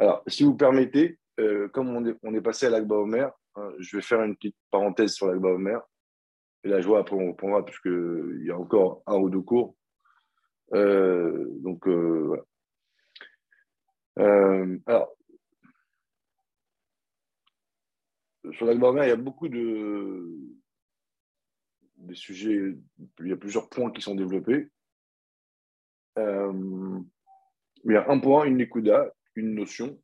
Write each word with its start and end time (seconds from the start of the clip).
Alors, 0.00 0.22
si 0.26 0.44
vous 0.44 0.56
permettez, 0.56 1.18
euh, 1.38 1.68
comme 1.68 1.90
on 1.90 2.34
est, 2.34 2.40
passé 2.40 2.64
à 2.64 2.70
l'Akba 2.70 2.96
Omer, 2.96 3.30
hein, 3.54 3.70
je 3.78 3.98
vais 3.98 4.02
faire 4.02 4.22
une 4.22 4.34
petite 4.34 4.56
parenthèse 4.70 5.12
sur 5.12 5.26
l'Akba 5.26 5.50
Omer. 5.50 5.82
Et 6.64 6.68
là, 6.68 6.80
je 6.80 6.86
vois, 6.86 7.00
après, 7.00 7.16
on 7.16 7.28
reprendra, 7.28 7.62
puisqu'il 7.62 8.42
y 8.46 8.50
a 8.50 8.56
encore 8.56 9.02
un 9.06 9.18
ou 9.18 9.28
deux 9.28 9.42
cours. 9.42 9.76
Euh, 10.72 11.46
donc, 11.58 11.86
euh, 11.86 12.42
voilà. 14.16 14.76
Alors, 14.86 15.12
sur 18.52 18.64
l'Akba 18.64 18.88
Omer, 18.88 19.04
il 19.04 19.08
y 19.08 19.12
a 19.12 19.16
beaucoup 19.16 19.48
de 19.48 20.34
sujets, 22.14 22.74
il 23.18 23.28
y 23.28 23.32
a 23.32 23.36
plusieurs 23.36 23.68
points 23.68 23.90
qui 23.90 24.00
sont 24.00 24.14
développés. 24.14 24.70
Il 26.16 27.92
y 27.92 27.96
a 27.96 28.10
un 28.10 28.18
point, 28.18 28.44
une 28.44 28.56
nekuda, 28.56 29.12
une 29.34 29.54
notion, 29.54 30.00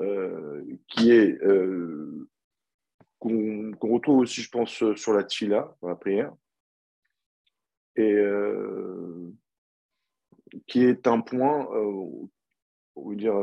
euh, 0.00 0.64
qui 0.88 1.10
est 1.10 1.42
euh, 1.42 2.28
qu'on 3.18 3.74
retrouve 3.80 4.18
aussi, 4.18 4.42
je 4.42 4.50
pense, 4.50 4.70
sur 4.94 5.12
la 5.12 5.24
tchila, 5.24 5.76
dans 5.82 5.88
la 5.88 5.96
prière, 5.96 6.32
et 7.96 8.12
euh, 8.12 9.32
qui 10.66 10.84
est 10.84 11.06
un 11.06 11.20
point, 11.20 11.68
on 12.94 13.12
dire, 13.12 13.34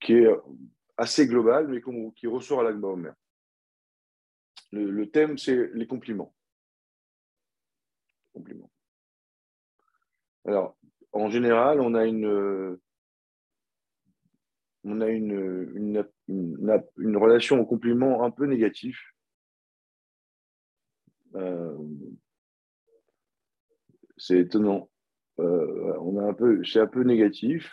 qui 0.00 0.14
est 0.14 0.28
assez 0.96 1.26
global, 1.26 1.68
mais 1.68 1.82
qui 2.14 2.26
ressort 2.26 2.60
à 2.60 2.62
l'Akba 2.64 2.88
Omer. 2.88 3.14
Le, 4.72 4.90
le 4.90 5.10
thème, 5.10 5.36
c'est 5.36 5.70
les 5.74 5.86
compliments. 5.86 6.34
compliments. 8.38 8.70
Alors, 10.44 10.77
en 11.12 11.30
général, 11.30 11.80
on 11.80 11.94
a 11.94 12.04
une, 12.04 12.78
on 14.84 15.00
a 15.00 15.08
une, 15.08 16.04
une, 16.28 17.16
relation 17.16 17.60
au 17.60 17.66
compliment 17.66 18.24
un 18.24 18.30
peu 18.30 18.46
négatif. 18.46 18.98
Euh, 21.34 21.76
c'est 24.16 24.38
étonnant. 24.38 24.88
Euh, 25.40 25.94
on 26.00 26.18
a 26.18 26.24
un 26.24 26.34
peu, 26.34 26.64
c'est 26.64 26.80
un 26.80 26.86
peu 26.86 27.02
négatif. 27.02 27.70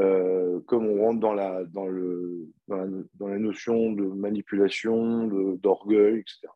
Euh, 0.00 0.60
comme 0.66 0.86
on 0.86 1.02
rentre 1.02 1.20
dans 1.20 1.34
la, 1.34 1.64
dans, 1.64 1.86
le, 1.86 2.52
dans 2.66 3.28
la 3.28 3.38
notion 3.38 3.92
de 3.92 4.04
manipulation, 4.04 5.28
d'orgueil, 5.56 6.20
etc. 6.20 6.48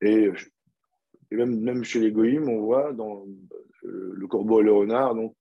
et 0.00 0.30
et 1.34 1.46
même, 1.46 1.84
chez 1.84 2.00
les 2.00 2.12
goïms, 2.12 2.48
on 2.48 2.60
voit 2.60 2.92
dans 2.92 3.26
euh, 3.84 4.12
le 4.14 4.26
corbeau 4.26 4.60
et 4.60 4.64
le 4.64 4.72
renard, 4.72 5.14
donc, 5.14 5.34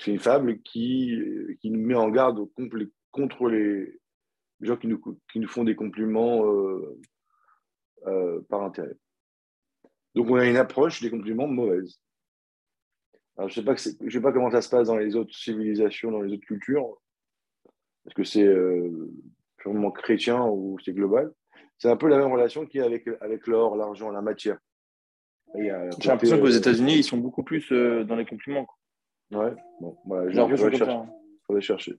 c'est 0.00 0.10
une 0.10 0.18
fable 0.18 0.60
qui, 0.62 1.18
qui 1.60 1.70
nous 1.70 1.80
met 1.80 1.94
en 1.94 2.08
garde 2.08 2.48
contre 3.12 3.48
les, 3.48 4.00
gens 4.60 4.76
qui 4.76 4.86
nous, 4.86 5.48
font 5.48 5.64
des 5.64 5.76
compliments 5.76 6.46
euh, 6.46 6.98
euh, 8.06 8.40
par 8.48 8.62
intérêt. 8.62 8.96
Donc 10.14 10.30
on 10.30 10.36
a 10.36 10.46
une 10.46 10.56
approche 10.56 11.02
des 11.02 11.10
compliments 11.10 11.46
mauvaise. 11.46 12.00
Je 13.36 13.60
ne 13.60 13.76
sais, 13.76 13.90
sais, 14.10 14.20
pas 14.20 14.32
comment 14.32 14.50
ça 14.50 14.62
se 14.62 14.70
passe 14.70 14.86
dans 14.86 14.96
les 14.96 15.16
autres 15.16 15.34
civilisations, 15.34 16.10
dans 16.10 16.22
les 16.22 16.32
autres 16.32 16.46
cultures. 16.46 16.96
Est-ce 18.06 18.14
que 18.14 18.24
c'est 18.24 18.48
purement 19.58 19.90
chrétien 19.90 20.42
ou 20.46 20.78
c'est 20.82 20.94
global 20.94 21.34
c'est 21.84 21.90
un 21.90 21.98
peu 21.98 22.08
la 22.08 22.16
même 22.16 22.32
relation 22.32 22.64
qu'il 22.64 22.80
y 22.80 22.82
a 22.82 22.86
avec, 22.86 23.06
avec 23.20 23.46
l'or, 23.46 23.76
l'argent, 23.76 24.10
la 24.10 24.22
matière. 24.22 24.56
J'ai 25.54 25.68
l'impression 26.06 26.38
qu'aux 26.38 26.46
euh, 26.46 26.56
États-Unis, 26.56 26.94
ils 26.94 27.04
sont 27.04 27.18
beaucoup 27.18 27.42
plus 27.42 27.70
euh, 27.72 28.04
dans 28.04 28.16
les 28.16 28.24
compliments. 28.24 28.64
Quoi. 28.64 29.44
Ouais, 29.44 29.54
bon, 29.82 29.94
voilà, 30.06 30.30
je 30.30 30.54
vais 30.54 30.78
chercher. 30.78 30.90
Hein. 30.90 31.60
chercher. 31.60 31.98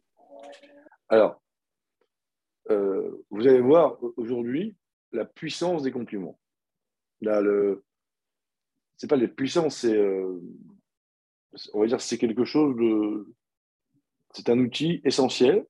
Alors, 1.08 1.40
euh, 2.72 3.24
vous 3.30 3.48
allez 3.48 3.62
voir 3.62 4.00
aujourd'hui 4.18 4.76
la 5.12 5.24
puissance 5.24 5.84
des 5.84 5.92
compliments. 5.92 6.40
Là, 7.22 7.42
le, 7.42 7.84
c'est 8.98 9.08
pas 9.08 9.18
les 9.18 9.28
puissances, 9.28 9.82
c'est, 9.82 10.04
on 11.76 11.80
va 11.80 11.86
dire, 11.86 12.02
c'est 12.02 12.18
quelque 12.18 12.44
chose 12.44 12.76
de, 12.76 13.36
c'est 14.32 14.50
un 14.50 14.58
outil 14.58 15.00
essentiel 15.04 15.58
euh, 15.58 15.64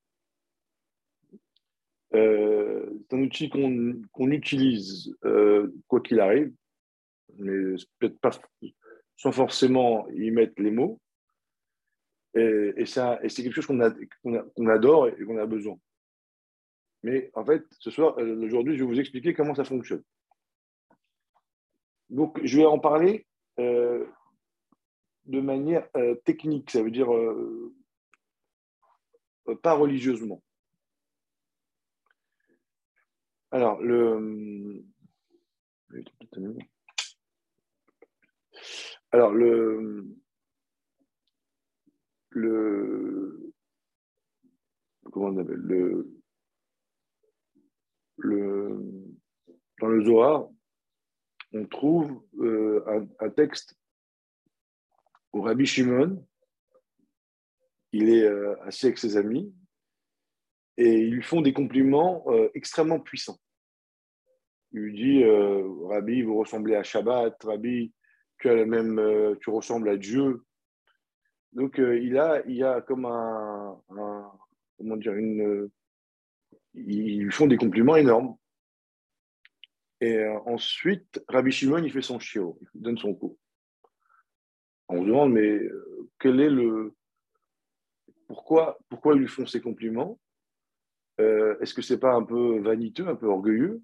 c'est 2.16 3.16
un 3.16 3.22
outil 3.22 3.50
qu'on 3.50 4.32
utilise 4.32 5.16
euh, 5.26 5.74
quoi 5.88 6.02
qu'il 6.02 6.20
arrive, 6.20 6.54
mais 7.38 7.76
peut-être 8.00 8.20
pas 8.20 8.32
sans 9.18 9.32
forcément 9.32 10.08
y 10.10 10.32
mettre 10.32 10.62
les 10.62 10.72
mots. 10.72 11.00
Et, 12.36 12.74
et 12.78 12.86
c'est 12.86 13.44
quelque 13.44 13.52
chose 13.52 13.66
qu'on 13.68 13.80
adore 14.68 15.08
et 15.08 15.24
qu'on 15.24 15.38
a 15.38 15.46
besoin. 15.46 15.78
Mais 17.04 17.32
en 17.34 17.46
fait, 17.46 17.64
ce 17.80 17.92
soir, 17.92 18.18
euh, 18.20 18.44
aujourd'hui, 18.44 18.78
je 18.78 18.84
vais 18.84 18.90
vous 18.90 19.00
expliquer 19.00 19.34
comment 19.34 19.56
ça 19.56 19.64
fonctionne. 19.64 20.04
Donc, 22.10 22.40
je 22.44 22.58
vais 22.58 22.66
en 22.66 22.80
parler 22.80 23.26
de 23.58 24.06
manière 25.26 25.88
technique, 26.24 26.70
ça 26.70 26.84
veut 26.84 26.92
dire 26.92 27.08
pas 29.64 29.74
religieusement. 29.74 30.42
Alors, 33.52 33.82
le. 33.82 34.84
Alors, 39.12 39.34
le. 39.34 40.06
Le. 42.32 43.54
Comment 45.12 45.28
on 45.28 45.38
appelle 45.38 45.56
le, 45.56 46.10
le, 48.18 48.82
Dans 49.80 49.88
le 49.88 50.04
Zohar, 50.04 50.50
on 51.54 51.66
trouve 51.66 52.22
euh, 52.40 53.08
un, 53.20 53.30
texte 53.30 53.78
où 55.32 55.42
Rabbi 55.42 55.66
Shimon, 55.66 56.28
il 57.94 58.10
est 58.10 58.24
euh, 58.24 58.62
assis 58.64 58.88
avec 58.88 58.98
ses 58.98 59.16
amis 59.16 59.56
et 60.78 61.00
ils 61.00 61.14
lui 61.14 61.24
font 61.24 61.42
des 61.42 61.54
compliments 61.54 62.24
euh, 62.28 62.50
extrêmement 62.54 63.00
puissants. 63.00 63.40
Il 64.72 64.80
lui 64.82 64.94
dit 64.94 65.24
euh, 65.24 65.64
Rabbi, 65.88 66.22
vous 66.22 66.38
ressemblez 66.38 66.76
à 66.76 66.84
Shabbat, 66.84 67.42
Rabbi, 67.44 67.94
tu, 68.40 68.50
as 68.50 68.66
même, 68.66 69.00
euh, 69.00 69.36
tu 69.42 69.50
ressembles 69.50 69.90
à 69.90 69.98
Dieu. 69.98 70.44
Donc, 71.54 71.78
il, 71.78 72.18
a, 72.18 72.46
il 72.48 72.62
a 72.66 72.82
comme 72.82 73.06
un. 73.06 73.82
comment 74.78 74.98
dire 74.98 75.14
une, 75.14 75.70
Ils 76.74 77.24
lui 77.24 77.32
font 77.32 77.48
des 77.48 77.56
compliments 77.56 77.96
énormes. 77.96 78.36
Et 80.02 80.22
ensuite, 80.46 81.24
Rabbi 81.30 81.54
Shimon, 81.54 81.82
il 81.82 81.94
fait 81.94 82.02
son 82.02 82.20
chiot, 82.20 82.60
il 82.74 82.82
donne 82.82 82.98
son 82.98 83.16
coup. 83.16 83.38
On 84.90 85.02
se 85.02 85.08
demande, 85.08 85.32
mais 85.32 85.62
quel 86.20 86.42
est 86.42 86.50
le. 86.50 86.94
Pourquoi, 88.28 88.78
pourquoi 88.90 89.14
ils 89.14 89.22
lui 89.22 89.28
font 89.30 89.46
ces 89.46 89.62
compliments? 89.62 90.20
Est-ce 91.18 91.74
que 91.74 91.82
c'est 91.82 92.00
pas 92.00 92.14
un 92.14 92.24
peu 92.24 92.60
vaniteux, 92.60 93.08
un 93.08 93.16
peu 93.16 93.28
orgueilleux? 93.28 93.82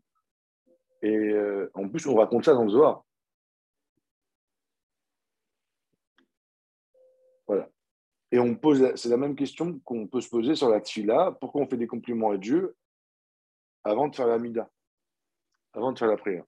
Et 1.02 1.16
euh, 1.16 1.70
en 1.74 1.90
plus, 1.90 2.06
on 2.06 2.16
raconte 2.16 2.46
ça 2.46 2.54
dans 2.54 2.64
le 2.64 2.70
Zohar. 2.70 3.04
Voilà. 7.48 7.70
Et 8.32 8.40
on 8.40 8.56
pose, 8.56 8.94
c'est 8.96 9.10
la 9.10 9.18
même 9.18 9.36
question 9.36 9.80
qu'on 9.80 10.08
peut 10.08 10.22
se 10.22 10.30
poser 10.30 10.56
sur 10.56 10.70
la 10.70 10.80
tfila. 10.80 11.38
Pourquoi 11.40 11.62
on 11.62 11.68
fait 11.68 11.78
des 11.78 11.88
compliments 11.88 12.32
à 12.32 12.38
Dieu 12.38 12.76
avant 13.84 14.08
de 14.08 14.16
faire 14.16 14.28
la 14.28 14.38
mida, 14.38 14.70
avant 15.74 15.92
de 15.92 15.98
faire 15.98 16.08
la 16.08 16.18
prière? 16.18 16.46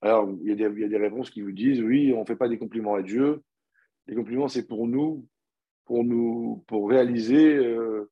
Alors, 0.00 0.30
il 0.40 0.46
y, 0.46 0.52
a 0.52 0.54
des, 0.54 0.74
il 0.74 0.80
y, 0.80 0.84
a 0.84 0.88
des, 0.88 0.96
réponses 0.96 1.30
qui 1.30 1.40
vous 1.40 1.52
disent 1.52 1.82
oui, 1.82 2.12
on 2.14 2.20
ne 2.20 2.26
fait 2.26 2.36
pas 2.36 2.48
des 2.48 2.58
compliments 2.58 2.94
à 2.94 3.02
Dieu. 3.02 3.42
Les 4.06 4.14
compliments, 4.14 4.46
c'est 4.46 4.66
pour 4.66 4.86
nous, 4.86 5.26
pour 5.84 6.04
nous, 6.04 6.62
pour 6.68 6.88
réaliser 6.88 7.56
euh, 7.56 8.10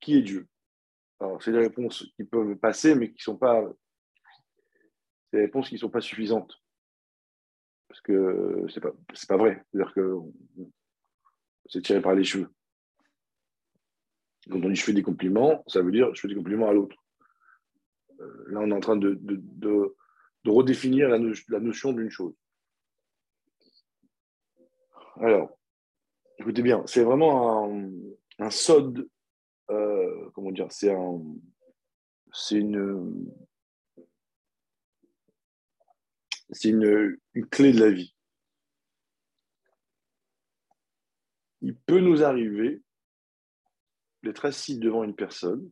qui 0.00 0.16
est 0.16 0.22
Dieu. 0.22 0.48
Alors, 1.20 1.42
c'est 1.42 1.52
des 1.52 1.58
réponses 1.58 2.06
qui 2.16 2.24
peuvent 2.24 2.56
passer, 2.56 2.94
mais 2.94 3.12
qui 3.12 3.22
sont 3.22 3.36
pas. 3.36 3.62
C'est 5.30 5.36
des 5.36 5.44
réponses 5.44 5.68
qui 5.68 5.74
ne 5.74 5.80
sont 5.80 5.90
pas 5.90 6.00
suffisantes. 6.00 6.60
Parce 7.88 8.00
que 8.00 8.66
c'est 8.72 8.80
pas, 8.80 8.92
c'est 9.14 9.28
pas 9.28 9.36
vrai. 9.36 9.62
C'est-à-dire 9.70 9.92
que 9.92 10.18
c'est 11.66 11.82
tiré 11.82 12.00
par 12.00 12.14
les 12.14 12.24
cheveux. 12.24 12.50
Quand 14.50 14.64
on 14.64 14.68
dit 14.68 14.74
je 14.74 14.84
fais 14.84 14.92
des 14.92 15.02
compliments, 15.02 15.62
ça 15.66 15.82
veut 15.82 15.92
dire 15.92 16.14
je 16.14 16.20
fais 16.20 16.28
des 16.28 16.34
compliments 16.34 16.68
à 16.68 16.72
l'autre. 16.72 16.96
Euh, 18.20 18.44
là, 18.48 18.60
on 18.60 18.70
est 18.70 18.74
en 18.74 18.80
train 18.80 18.96
de, 18.96 19.14
de, 19.20 19.36
de, 19.36 20.50
redéfinir 20.50 21.08
la, 21.08 21.18
la 21.48 21.60
notion 21.60 21.92
d'une 21.92 22.10
chose. 22.10 22.34
Alors, 25.16 25.58
écoutez 26.38 26.62
bien, 26.62 26.82
c'est 26.86 27.04
vraiment 27.04 27.66
un, 27.66 27.90
un 28.38 28.50
sod 28.50 29.06
euh, 29.70 30.30
comment 30.34 30.50
dire, 30.50 30.70
c'est 30.70 30.92
un, 30.92 31.22
c'est 32.32 32.58
une, 36.70 37.18
clé 37.50 37.72
de 37.72 37.80
la 37.80 37.90
vie. 37.90 38.14
Il 41.62 41.76
peut 41.76 42.00
nous 42.00 42.22
arriver 42.22 42.82
d'être 44.22 44.44
assis 44.44 44.78
devant 44.78 45.04
une 45.04 45.14
personne 45.14 45.70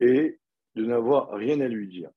et 0.00 0.40
de 0.74 0.84
n'avoir 0.84 1.30
rien 1.30 1.60
à 1.60 1.68
lui 1.68 1.88
dire. 1.88 2.10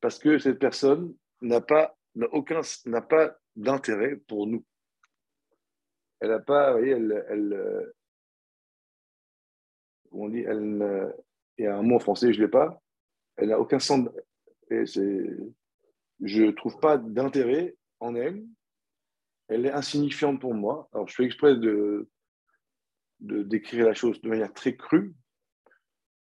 Parce 0.00 0.18
que 0.18 0.38
cette 0.38 0.58
personne 0.58 1.14
n'a 1.40 1.60
pas, 1.60 1.96
aucun, 2.32 2.60
n'a 2.86 3.02
pas 3.02 3.38
d'intérêt 3.54 4.16
pour 4.16 4.46
nous. 4.46 4.64
Elle 6.20 6.30
n'a 6.30 6.38
pas, 6.38 6.72
vous 6.72 6.78
voyez, 6.78 6.92
elle, 6.92 7.24
elle, 7.28 7.92
on 10.12 10.28
dit, 10.28 10.40
elle, 10.40 11.14
il 11.58 11.64
y 11.64 11.68
a 11.68 11.76
un 11.76 11.82
mot 11.82 11.96
en 11.96 12.00
français, 12.00 12.32
je 12.32 12.40
ne 12.40 12.44
l'ai 12.44 12.50
pas, 12.50 12.82
elle 13.36 13.48
n'a 13.48 13.60
aucun 13.60 13.78
sens, 13.78 14.08
et 14.70 14.84
je 14.86 16.42
ne 16.42 16.50
trouve 16.52 16.78
pas 16.80 16.96
d'intérêt 16.98 17.76
en 18.00 18.14
elle, 18.14 18.44
elle 19.48 19.66
est 19.66 19.72
insignifiante 19.72 20.40
pour 20.40 20.54
moi. 20.54 20.88
Alors, 20.92 21.06
je 21.08 21.14
fais 21.14 21.24
exprès 21.24 21.56
de, 21.56 22.08
de 23.20 23.42
décrire 23.42 23.86
la 23.86 23.94
chose 23.94 24.20
de 24.20 24.28
manière 24.28 24.52
très 24.52 24.76
crue. 24.76 25.14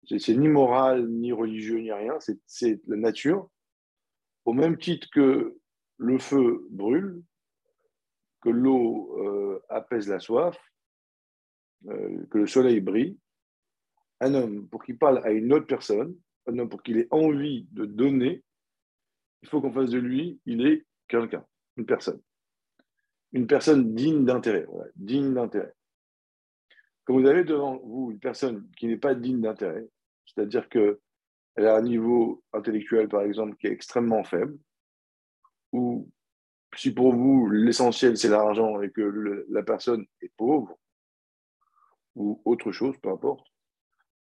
C'est 0.07 0.35
ni 0.35 0.49
moral, 0.49 1.09
ni 1.09 1.33
religieux, 1.33 1.79
ni 1.79 1.93
rien, 1.93 2.19
c'est 2.47 2.81
la 2.87 2.97
nature. 2.97 3.51
Au 4.45 4.53
même 4.53 4.79
titre 4.79 5.09
que 5.13 5.59
le 5.99 6.19
feu 6.19 6.67
brûle, 6.71 7.23
que 8.41 8.49
l'eau 8.49 9.17
euh, 9.19 9.63
apaise 9.69 10.09
la 10.09 10.21
soif, 10.21 10.59
euh, 11.87 12.27
que 12.31 12.39
le 12.39 12.47
soleil 12.47 12.81
brille, 12.81 13.19
un 14.21 14.35
homme, 14.35 14.69
pour 14.69 14.85
qu'il 14.85 14.99
parle 14.99 15.21
à 15.25 15.31
une 15.31 15.53
autre 15.53 15.67
personne, 15.67 16.17
un 16.47 16.59
homme, 16.59 16.69
pour 16.69 16.83
qu'il 16.83 16.99
ait 16.99 17.09
envie 17.11 17.67
de 17.71 17.85
donner, 17.85 18.43
il 19.43 19.49
faut 19.49 19.61
qu'en 19.61 19.73
face 19.73 19.91
de 19.91 19.99
lui, 19.99 20.41
il 20.45 20.67
ait 20.67 20.85
quelqu'un, 21.09 21.45
une 21.77 21.87
personne. 21.87 22.21
Une 23.33 23.47
personne 23.47 23.95
digne 23.95 24.25
d'intérêt, 24.25 24.67
digne 24.97 25.33
d'intérêt. 25.33 25.73
Quand 27.05 27.15
vous 27.15 27.27
avez 27.27 27.45
devant 27.45 27.79
vous 27.79 28.11
une 28.11 28.21
personne 28.21 28.69
qui 28.77 28.87
n'est 28.87 28.99
pas 28.99 29.15
digne 29.15 29.41
d'intérêt, 29.41 29.89
c'est-à-dire 30.27 30.69
qu'elle 30.69 30.97
a 31.57 31.77
un 31.77 31.83
niveau 31.83 32.43
intellectuel, 32.53 33.09
par 33.09 33.23
exemple, 33.23 33.57
qui 33.57 33.67
est 33.67 33.73
extrêmement 33.73 34.25
faible, 34.25 34.59
ou 35.73 36.11
si 36.77 36.93
pour 36.93 37.15
vous 37.15 37.49
l'essentiel 37.49 38.17
c'est 38.17 38.29
l'argent 38.29 38.81
et 38.81 38.91
que 38.91 39.47
la 39.51 39.63
personne 39.63 40.07
est 40.23 40.33
pauvre, 40.37 40.79
ou 42.17 42.41
autre 42.45 42.73
chose, 42.73 42.97
peu 42.99 43.11
importe, 43.11 43.47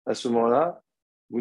à 0.06 0.14
ce 0.14 0.28
moment-là, 0.28 0.82
vous 1.28 1.40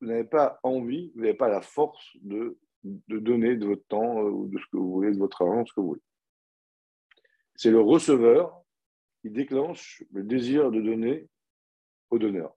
n'avez 0.00 0.24
pas 0.24 0.58
envie, 0.62 1.12
vous 1.14 1.22
n'avez 1.22 1.34
pas 1.34 1.48
la 1.48 1.60
force 1.60 2.16
de, 2.22 2.58
de, 2.82 3.18
donner 3.18 3.56
de 3.56 3.66
votre 3.66 3.86
temps 3.86 4.18
euh, 4.18 4.30
ou 4.30 4.48
de 4.48 4.58
ce 4.58 4.64
que 4.70 4.76
vous 4.76 4.92
voulez, 4.92 5.12
de 5.12 5.18
votre 5.18 5.42
argent, 5.42 5.66
ce 5.66 5.72
que 5.72 5.80
vous 5.80 5.88
voulez. 5.88 6.02
C'est 7.54 7.70
le 7.70 7.80
receveur 7.80 8.62
qui 9.20 9.30
déclenche 9.30 10.02
le 10.12 10.22
désir 10.22 10.70
de 10.70 10.80
donner 10.80 11.28
au 12.10 12.18
donneur. 12.18 12.56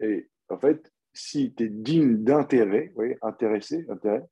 Et 0.00 0.30
en 0.48 0.58
fait, 0.58 0.92
si 1.12 1.54
tu 1.54 1.64
es 1.64 1.68
digne 1.68 2.24
d'intérêt, 2.24 2.92
voyez, 2.94 3.16
intéressé, 3.22 3.86
intérêt, 3.88 4.24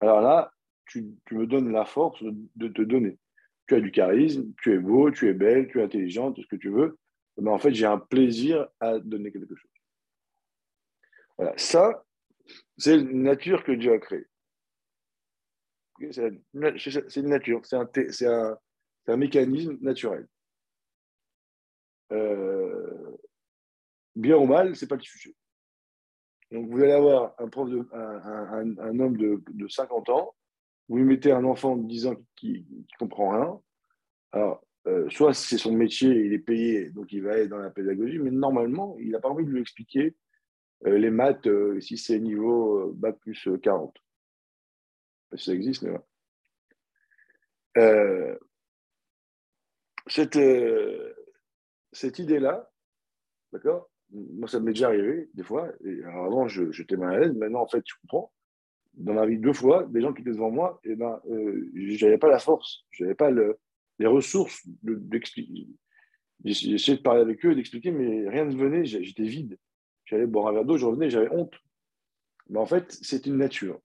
alors 0.00 0.20
là, 0.20 0.53
tu, 0.86 1.14
me 1.30 1.46
donnes 1.46 1.72
la 1.72 1.84
force 1.84 2.22
de, 2.22 2.68
te 2.68 2.82
donner. 2.82 3.18
Tu 3.66 3.74
as 3.74 3.80
du 3.80 3.90
charisme, 3.90 4.52
tu 4.62 4.72
es 4.72 4.78
beau, 4.78 5.10
tu 5.10 5.28
es 5.28 5.34
belle, 5.34 5.68
tu 5.68 5.80
es 5.80 5.82
intelligente, 5.82 6.36
tout 6.36 6.42
ce 6.42 6.48
que 6.48 6.56
tu 6.56 6.70
veux 6.70 6.98
mais 7.38 7.50
en 7.50 7.58
fait, 7.58 7.74
j'ai 7.74 7.86
un 7.86 7.98
plaisir 7.98 8.68
à 8.80 8.98
donner 8.98 9.32
quelque 9.32 9.54
chose. 9.54 9.70
Voilà, 11.36 11.56
ça, 11.56 12.04
c'est 12.78 13.00
une 13.00 13.22
nature 13.22 13.64
que 13.64 13.72
Dieu 13.72 13.92
a 13.92 13.98
créée. 13.98 14.26
C'est 16.10 16.32
une 17.16 17.28
nature, 17.28 17.64
c'est 17.64 18.26
un, 18.26 18.58
un, 19.06 19.16
mécanisme 19.16 19.78
naturel. 19.80 20.28
Euh, 22.12 23.16
bien 24.14 24.36
ou 24.36 24.46
mal, 24.46 24.76
ce 24.76 24.84
n'est 24.84 24.88
pas 24.88 24.96
le 24.96 25.02
sujet. 25.02 25.34
Donc, 26.50 26.68
vous 26.68 26.82
allez 26.82 26.92
avoir 26.92 27.34
un, 27.38 27.48
prof 27.48 27.68
un, 27.92 28.78
un 28.78 29.00
homme 29.00 29.16
de, 29.16 29.68
50 29.68 30.08
ans, 30.10 30.34
vous 30.88 30.98
lui 30.98 31.04
mettez 31.04 31.32
un 31.32 31.44
enfant 31.44 31.76
de 31.76 31.86
10 31.86 32.06
ans 32.06 32.16
qui 32.36 32.66
ne 32.70 32.98
comprend 32.98 33.30
rien. 33.30 33.60
Alors, 34.32 34.64
euh, 34.86 35.08
soit 35.08 35.32
c'est 35.32 35.58
son 35.58 35.72
métier, 35.72 36.10
il 36.10 36.32
est 36.34 36.38
payé, 36.38 36.90
donc 36.90 37.12
il 37.12 37.22
va 37.22 37.38
être 37.38 37.48
dans 37.48 37.58
la 37.58 37.70
pédagogie, 37.70 38.18
mais 38.18 38.30
normalement, 38.30 38.96
il 38.98 39.10
n'a 39.10 39.20
pas 39.20 39.30
envie 39.30 39.44
de 39.44 39.50
lui 39.50 39.60
expliquer 39.60 40.14
euh, 40.86 40.98
les 40.98 41.10
maths 41.10 41.46
euh, 41.46 41.80
si 41.80 41.96
c'est 41.96 42.18
niveau 42.18 42.92
bac 42.92 43.16
plus 43.20 43.48
40. 43.62 43.96
Ça 45.36 45.52
existe, 45.52 45.82
mais 45.82 45.98
cette, 50.06 50.38
cette 51.92 52.18
idée-là, 52.18 52.70
d'accord? 53.52 53.90
Moi, 54.10 54.48
ça 54.48 54.60
m'est 54.60 54.72
déjà 54.72 54.88
arrivé, 54.88 55.28
des 55.34 55.42
fois. 55.42 55.72
Et 55.84 56.04
avant, 56.04 56.46
j'étais 56.46 56.96
mal 56.96 57.14
à 57.14 57.20
l'aise. 57.20 57.34
Maintenant, 57.34 57.62
en 57.62 57.66
fait, 57.66 57.82
je 57.84 57.94
comprends. 58.02 58.30
Dans 58.96 59.14
ma 59.14 59.26
vie, 59.26 59.38
deux 59.38 59.52
fois, 59.52 59.84
des 59.84 60.00
gens 60.00 60.12
qui 60.12 60.22
étaient 60.22 60.30
devant 60.30 60.50
moi, 60.50 60.80
et 60.84 60.92
eh 60.92 60.96
ben, 60.96 61.20
je 61.26 62.04
n'avais 62.04 62.18
pas 62.18 62.28
la 62.28 62.38
force, 62.38 62.84
je 62.90 63.02
n'avais 63.02 63.16
pas 63.16 63.30
le, 63.30 63.58
les 63.98 64.06
ressources 64.06 64.62
d'expliquer. 64.82 65.68
Essayé 66.44 66.96
de 66.96 67.02
parler 67.02 67.22
avec 67.22 67.44
eux, 67.44 67.54
d'expliquer, 67.54 67.90
mais 67.90 68.28
rien 68.28 68.44
ne 68.44 68.54
venait, 68.54 68.84
j'étais 68.84 69.24
vide. 69.24 69.58
J'allais 70.04 70.26
boire 70.26 70.48
un 70.48 70.52
verre 70.52 70.64
d'eau, 70.64 70.76
je 70.76 70.86
revenais, 70.86 71.10
j'avais 71.10 71.30
honte. 71.30 71.54
Mais 72.50 72.58
en 72.58 72.66
fait, 72.66 72.92
c'est 72.92 73.26
une 73.26 73.38
nature. 73.38 73.80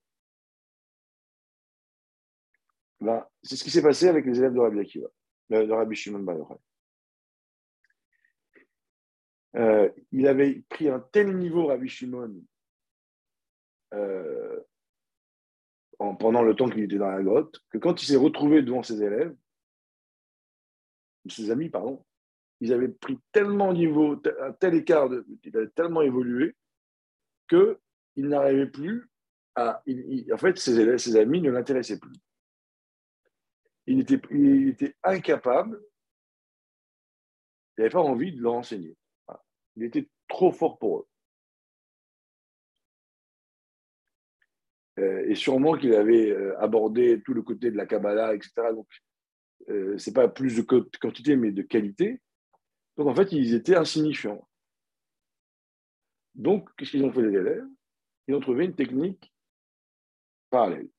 Ben, 3.00 3.26
c'est 3.44 3.56
ce 3.56 3.64
qui 3.64 3.72
s'est 3.72 3.82
passé 3.82 4.10
avec 4.10 4.26
les 4.26 4.38
élèves 4.40 4.54
de 4.54 4.60
Rabbi 4.60 4.80
Akiva, 4.80 5.08
euh, 5.54 5.66
de 5.66 5.72
Rabbi 5.72 5.96
Shimon 5.96 6.20
Bar 6.20 6.36
euh, 9.56 9.90
il 10.12 10.28
avait 10.28 10.62
pris 10.70 10.90
un 10.90 11.00
tel 11.00 11.36
niveau, 11.36 11.68
Rabbi 11.68 11.88
Shimon, 11.88 12.36
euh, 13.94 14.60
pendant 16.00 16.42
le 16.42 16.56
temps 16.56 16.70
qu'il 16.70 16.84
était 16.84 16.98
dans 16.98 17.12
la 17.12 17.22
grotte, 17.22 17.62
que 17.70 17.78
quand 17.78 18.02
il 18.02 18.06
s'est 18.06 18.16
retrouvé 18.16 18.62
devant 18.62 18.84
ses 18.84 19.04
élèves, 19.04 19.36
ses 21.28 21.52
amis, 21.52 21.70
pardon, 21.70 22.04
ils 22.62 22.74
avaient 22.74 22.90
pris 22.90 23.20
tellement 23.32 23.74
niveau, 23.74 24.22
un 24.42 24.52
tel 24.54 24.76
écart, 24.76 25.10
de, 25.10 25.26
avaient 25.54 25.70
tellement 25.70 26.02
évolué 26.02 26.56
qu'ils 27.50 28.28
n'arrivaient 28.28 28.70
plus 28.70 29.10
à. 29.56 29.84
en 30.34 30.38
fait, 30.38 30.58
ses, 30.58 30.98
ses 30.98 31.16
amis 31.18 31.42
ne 31.42 31.52
l'intéressaient 31.52 32.00
plus. 32.00 32.16
Il 33.86 34.00
était, 34.00 34.22
il 34.32 34.70
était 34.70 34.96
incapable, 35.04 35.82
il 37.78 37.82
n'avait 37.82 37.92
pas 37.92 38.02
envie 38.02 38.32
de 38.32 38.42
leur 38.42 38.54
enseigner. 38.54 38.96
Il 39.76 39.84
était 39.84 40.08
trop 40.28 40.52
fort 40.52 40.78
pour 40.78 41.00
eux. 41.00 41.08
Et 45.28 45.36
sûrement 45.36 45.78
qu'il 45.78 45.94
avait 45.94 46.32
euh, 46.32 46.60
abordé 46.60 47.22
tout 47.24 47.34
le 47.34 47.42
côté 47.42 47.72
de 47.72 47.78
la 47.78 47.86
Kabbalah, 47.86 48.34
etc. 48.34 48.52
Donc, 48.74 48.88
euh, 49.70 49.98
c'est 49.98 50.14
pas 50.14 50.28
plus 50.28 50.56
de 50.56 50.62
quantité, 50.62 51.36
mais 51.36 51.52
de 51.52 51.62
qualité. 51.62 52.22
Donc 52.98 53.08
en 53.08 53.16
fait, 53.16 53.32
ils 53.32 53.54
étaient 53.54 53.76
insignifiants. 53.76 54.48
Donc, 56.36 56.70
qu'est-ce 56.76 56.92
qu'ils 56.92 57.04
ont 57.04 57.12
fait 57.12 57.22
les 57.22 57.38
élèves? 57.38 57.68
Ils 58.28 58.36
ont 58.36 58.40
trouvé 58.40 58.66
une 58.66 58.76
technique 58.76 59.34
parallèle. 60.50 60.90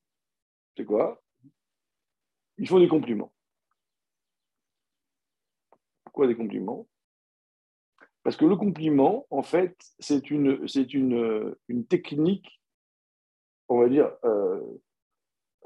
C'est 0.77 0.85
quoi? 0.85 1.23
Ils 2.59 2.69
font 2.69 2.79
des 2.79 2.89
compliments. 2.89 3.33
Pourquoi 6.05 6.27
des 6.27 6.37
compliments? 6.37 6.89
Parce 8.23 8.37
que 8.37 8.45
le 8.45 8.57
compliment, 8.57 9.27
en 9.31 9.43
fait, 9.43 9.77
c'est 9.99 10.31
une 10.31 10.67
technique, 11.89 12.60
on 13.71 13.79
va 13.79 13.89
dire, 13.89 14.13
euh, 14.25 14.61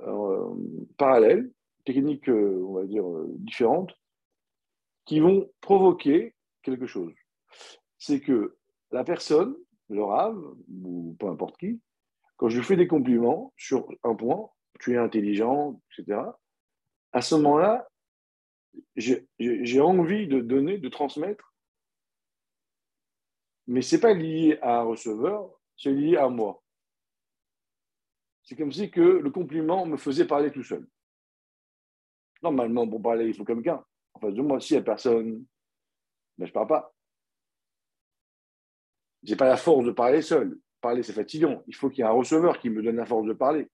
euh, 0.00 0.54
parallèle, 0.99 1.50
techniques, 1.84 2.28
euh, 2.28 2.62
on 2.62 2.75
va 2.75 2.84
dire, 2.84 3.04
différentes, 3.38 3.94
qui 5.06 5.20
vont 5.20 5.50
provoquer 5.61 6.34
quelque 6.62 6.87
chose. 6.87 7.12
C'est 7.99 8.20
que 8.20 8.56
la 8.90 9.04
personne, 9.04 9.56
le 9.88 10.04
rave, 10.04 10.38
ou 10.68 11.16
peu 11.18 11.28
importe 11.28 11.56
qui, 11.56 11.80
quand 12.37 12.49
je 12.49 12.61
fais 12.61 12.76
des 12.76 12.87
compliments 12.87 13.52
sur 13.56 13.88
un 14.02 14.14
point, 14.14 14.50
tu 14.80 14.92
es 14.92 14.99
intelligent, 14.99 15.80
etc., 15.90 16.20
à 17.12 17.23
ce 17.23 17.37
moment-là, 17.37 17.88
j'ai 18.96 19.80
envie 19.80 20.26
de 20.26 20.40
donner, 20.40 20.78
de 20.78 20.88
transmettre, 20.88 21.54
mais 23.66 23.82
ce 23.82 23.96
n'est 23.96 24.02
pas 24.02 24.12
lié 24.12 24.58
à 24.61 24.80
un 24.80 24.82
receveur, 24.82 25.49
c'est 25.76 25.92
lié 25.92 26.16
à 26.16 26.28
moi. 26.28 26.63
C'est 28.44 28.56
comme 28.56 28.72
si 28.72 28.90
que 28.90 29.00
le 29.00 29.30
compliment 29.30 29.86
me 29.86 29.96
faisait 29.96 30.26
parler 30.26 30.52
tout 30.52 30.62
seul. 30.62 30.86
Normalement, 32.42 32.86
pour 32.86 33.00
parler, 33.00 33.26
il 33.26 33.34
faut 33.34 33.44
quelqu'un. 33.44 33.82
En 34.12 34.20
face 34.20 34.34
de 34.34 34.42
moi, 34.42 34.60
s'il 34.60 34.76
n'y 34.76 34.82
a 34.82 34.84
personne, 34.84 35.46
ben, 36.36 36.44
je 36.44 36.50
ne 36.50 36.52
parle 36.52 36.66
pas. 36.66 36.94
Je 39.22 39.30
n'ai 39.30 39.36
pas 39.36 39.48
la 39.48 39.56
force 39.56 39.86
de 39.86 39.92
parler 39.92 40.20
seul. 40.20 40.58
parler, 40.82 41.02
c'est 41.02 41.14
fatigant. 41.14 41.62
Il 41.66 41.74
faut 41.74 41.88
qu'il 41.88 42.00
y 42.00 42.02
ait 42.02 42.10
un 42.10 42.12
receveur 42.12 42.58
qui 42.58 42.68
me 42.68 42.82
donne 42.82 42.96
la 42.96 43.06
force 43.06 43.26
de 43.26 43.32
parler. 43.32 43.66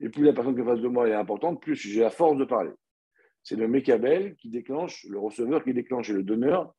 Et 0.00 0.08
plus 0.08 0.24
la 0.24 0.32
personne 0.32 0.56
qui 0.56 0.62
est 0.62 0.64
face 0.64 0.80
de 0.80 0.88
moi 0.88 1.08
est 1.08 1.14
importante, 1.14 1.62
plus 1.62 1.76
j'ai 1.76 2.00
la 2.00 2.10
force 2.10 2.36
de 2.36 2.44
parler. 2.44 2.72
C'est 3.44 3.54
le 3.54 3.68
mécabel 3.68 4.34
qui 4.34 4.50
déclenche, 4.50 5.04
le 5.08 5.20
receveur 5.20 5.62
qui 5.62 5.72
déclenche 5.72 6.10
et 6.10 6.14
le 6.14 6.24
donneur, 6.24 6.74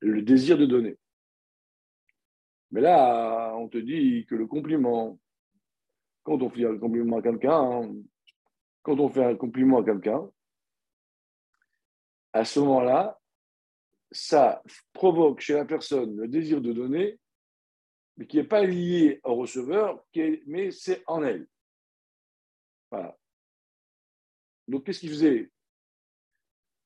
le 0.00 0.22
désir 0.22 0.58
de 0.58 0.66
donner. 0.66 0.98
Mais 2.72 2.80
là, 2.80 3.54
on 3.56 3.68
te 3.68 3.78
dit 3.78 4.26
que 4.26 4.34
le 4.34 4.48
compliment, 4.48 5.20
quand 6.30 6.42
on 6.42 6.48
fait 6.48 6.64
un 6.64 6.78
compliment 6.78 7.18
à 7.18 7.22
quelqu'un, 7.22 7.92
quand 8.82 9.00
on 9.00 9.08
fait 9.08 9.24
un 9.24 9.34
compliment 9.34 9.80
à 9.80 9.84
quelqu'un, 9.84 10.30
à 12.32 12.44
ce 12.44 12.60
moment-là, 12.60 13.20
ça 14.12 14.62
provoque 14.92 15.40
chez 15.40 15.54
la 15.54 15.64
personne 15.64 16.16
le 16.16 16.28
désir 16.28 16.60
de 16.60 16.72
donner, 16.72 17.18
mais 18.16 18.28
qui 18.28 18.36
n'est 18.36 18.44
pas 18.44 18.62
lié 18.62 19.20
au 19.24 19.34
receveur, 19.34 20.06
mais 20.46 20.70
c'est 20.70 21.02
en 21.08 21.24
elle. 21.24 21.48
Voilà. 22.92 23.18
Donc, 24.68 24.86
qu'est-ce 24.86 25.00
qu'ils 25.00 25.10
faisaient 25.10 25.50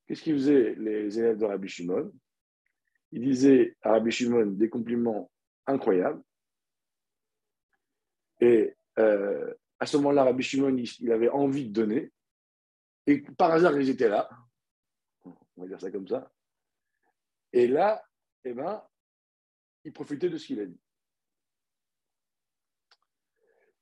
Qu'est-ce 0.07 0.23
qu'ils 0.23 0.37
faisaient 0.37 0.75
les 0.77 1.19
élèves 1.19 1.37
de 1.37 1.45
Rabbi 1.45 1.69
Shimon? 1.69 2.11
Ils 3.13 3.21
disaient 3.21 3.77
à 3.83 3.91
Rabbi 3.91 4.11
Shimon 4.11 4.47
des 4.47 4.71
compliments 4.71 5.31
incroyables. 5.67 6.23
Et 8.41 8.75
euh, 8.99 9.55
à 9.79 9.87
ce 9.87 9.97
moment-là, 9.99 10.25
Rabbi 10.25 10.43
Shimon, 10.43 10.77
il 10.77 11.13
avait 11.13 11.29
envie 11.29 11.69
de 11.69 11.73
donner. 11.73 12.13
Et 13.07 13.21
par 13.21 13.51
hasard, 13.51 13.79
ils 13.79 13.91
étaient 13.91 14.09
là. 14.09 14.29
On 15.25 15.63
va 15.63 15.69
dire 15.69 15.81
ça 15.81 15.91
comme 15.91 16.09
ça. 16.09 16.33
Et 17.53 17.67
là, 17.67 18.03
eh 18.45 18.53
ben, 18.53 18.83
il 19.85 19.93
profitait 19.93 20.29
de 20.29 20.39
ce 20.39 20.47
qu'il 20.47 20.61
a 20.61 20.67
dit. 20.67 20.81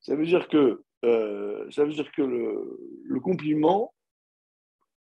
Ça 0.00 0.16
veut 0.16 0.26
dire 0.26 0.48
que, 0.48 0.84
euh, 1.04 1.70
ça 1.70 1.84
veut 1.84 1.92
dire 1.92 2.10
que 2.12 2.22
le, 2.22 3.20
compliment 3.20 3.94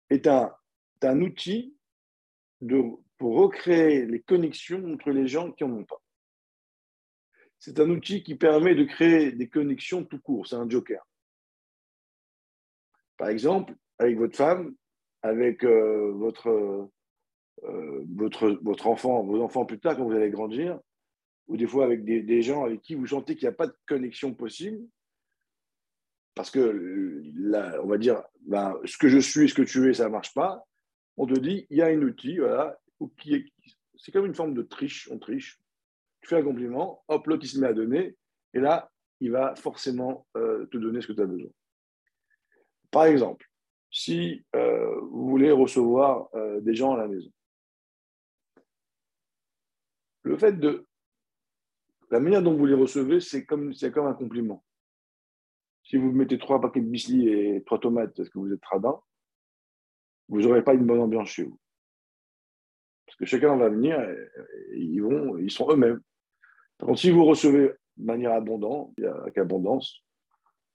est 0.09 0.27
un, 0.27 0.51
outil 1.21 1.75
pour 3.17 3.37
recréer 3.37 4.05
les 4.05 4.21
connexions 4.21 4.83
entre 4.93 5.11
les 5.11 5.27
gens 5.27 5.51
qui 5.51 5.63
n'en 5.63 5.77
ont 5.77 5.85
pas. 5.85 6.01
C'est 7.59 7.79
un 7.79 7.89
outil 7.89 8.23
qui 8.23 8.35
permet 8.35 8.75
de 8.75 8.83
créer 8.83 9.31
des 9.31 9.49
connexions 9.49 10.03
tout 10.03 10.19
court, 10.19 10.47
c'est 10.47 10.55
un 10.55 10.69
joker. 10.69 11.05
Par 13.17 13.29
exemple, 13.29 13.75
avec 13.97 14.17
votre 14.17 14.37
femme, 14.37 14.75
avec 15.23 15.63
euh, 15.63 16.11
votre, 16.13 16.49
euh, 17.63 18.05
votre, 18.15 18.87
enfant, 18.87 19.23
vos 19.23 19.41
enfants 19.41 19.65
plus 19.65 19.79
tard 19.79 19.97
quand 19.97 20.05
vous 20.05 20.15
allez 20.15 20.29
grandir, 20.29 20.79
ou 21.47 21.57
des 21.57 21.65
fois 21.65 21.85
avec 21.85 22.03
des, 22.03 22.41
gens 22.41 22.65
avec 22.65 22.81
qui 22.81 22.95
vous 22.95 23.07
sentez 23.07 23.35
qu'il 23.35 23.47
n'y 23.47 23.53
a 23.53 23.57
pas 23.57 23.67
de 23.67 23.75
connexion 23.87 24.33
possible, 24.33 24.85
parce 26.35 26.51
que, 26.51 27.23
on 27.81 27.87
va 27.87 27.97
dire, 27.97 28.21
ben, 28.41 28.77
ce 28.85 28.97
que 28.97 29.07
je 29.07 29.17
suis, 29.17 29.49
ce 29.49 29.55
que 29.55 29.63
tu 29.63 29.89
es, 29.89 29.93
ça 29.95 30.05
ne 30.05 30.09
marche 30.11 30.33
pas, 30.35 30.63
on 31.15 31.25
te 31.25 31.39
dit, 31.39 31.65
il 31.71 31.77
y 31.77 31.81
a 31.81 31.87
un 31.87 32.01
outil, 32.03 32.39
c'est 33.97 34.11
comme 34.11 34.27
une 34.27 34.35
forme 34.35 34.53
de 34.53 34.61
triche, 34.61 35.09
on 35.11 35.17
triche. 35.17 35.59
Fais 36.27 36.35
un 36.35 36.43
compliment, 36.43 37.03
hop, 37.07 37.25
l'autre 37.25 37.45
il 37.45 37.47
se 37.47 37.57
met 37.57 37.67
à 37.67 37.73
donner, 37.73 38.17
et 38.53 38.59
là, 38.59 38.91
il 39.21 39.31
va 39.31 39.55
forcément 39.55 40.27
euh, 40.35 40.65
te 40.65 40.77
donner 40.77 40.99
ce 40.99 41.07
que 41.07 41.13
tu 41.13 41.21
as 41.21 41.25
besoin. 41.25 41.49
Par 42.91 43.05
exemple, 43.05 43.49
si 43.89 44.45
euh, 44.53 44.99
vous 44.99 45.29
voulez 45.29 45.51
recevoir 45.51 46.29
des 46.61 46.75
gens 46.75 46.95
à 46.95 46.97
la 46.97 47.07
maison, 47.07 47.31
le 50.23 50.37
fait 50.37 50.53
de. 50.53 50.85
La 52.09 52.19
manière 52.19 52.41
dont 52.41 52.55
vous 52.55 52.65
les 52.65 52.73
recevez, 52.73 53.19
c'est 53.19 53.45
comme, 53.45 53.73
comme 53.93 54.07
un 54.07 54.13
compliment. 54.13 54.63
Si 55.83 55.97
vous 55.97 56.11
mettez 56.11 56.37
trois 56.37 56.59
paquets 56.59 56.81
de 56.81 56.87
bisli 56.87 57.29
et 57.29 57.63
trois 57.65 57.79
tomates 57.79 58.15
parce 58.15 58.29
que 58.29 58.39
vous 58.39 58.51
êtes 58.51 58.63
radin, 58.65 58.99
vous 60.27 60.41
n'aurez 60.41 60.63
pas 60.63 60.73
une 60.73 60.85
bonne 60.85 60.99
ambiance 60.99 61.29
chez 61.29 61.43
vous. 61.43 61.59
Parce 63.05 63.17
que 63.17 63.25
chacun 63.25 63.55
va 63.55 63.69
venir 63.69 63.97
ils, 64.73 64.99
vont, 64.99 65.37
ils 65.37 65.51
sont 65.51 65.69
eux-mêmes. 65.71 66.01
Par 66.77 66.97
si 66.97 67.09
vous 67.09 67.25
recevez 67.25 67.71
de 67.97 68.05
manière 68.05 68.33
abondante, 68.33 68.93
avec 68.99 69.37
abondance, 69.37 70.03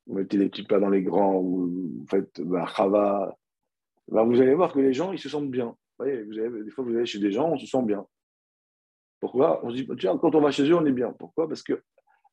vous 0.06 0.14
mettez 0.14 0.36
les 0.36 0.48
petits 0.48 0.64
plats 0.64 0.80
dans 0.80 0.90
les 0.90 1.02
grands, 1.02 1.36
ou 1.36 1.68
vous 1.68 2.06
faites 2.10 2.40
un 2.40 2.44
bah, 2.44 2.66
chava, 2.66 3.36
bah, 4.08 4.24
vous 4.24 4.40
allez 4.40 4.54
voir 4.54 4.72
que 4.72 4.80
les 4.80 4.92
gens, 4.92 5.12
ils 5.12 5.18
se 5.18 5.28
sentent 5.28 5.50
bien. 5.50 5.66
Vous 5.66 6.04
voyez, 6.04 6.24
des 6.24 6.70
fois, 6.70 6.84
vous 6.84 6.96
allez 6.96 7.06
chez 7.06 7.20
des 7.20 7.30
gens, 7.30 7.50
on 7.50 7.58
se 7.58 7.66
sent 7.66 7.82
bien. 7.82 8.04
Pourquoi? 9.20 9.64
On 9.64 9.70
se 9.70 9.76
dit, 9.76 9.88
tiens, 9.98 10.18
quand 10.18 10.34
on 10.34 10.40
va 10.40 10.50
chez 10.50 10.68
eux, 10.68 10.74
on 10.74 10.84
est 10.84 10.92
bien. 10.92 11.12
Pourquoi? 11.12 11.46
Parce 11.46 11.62
que 11.62 11.80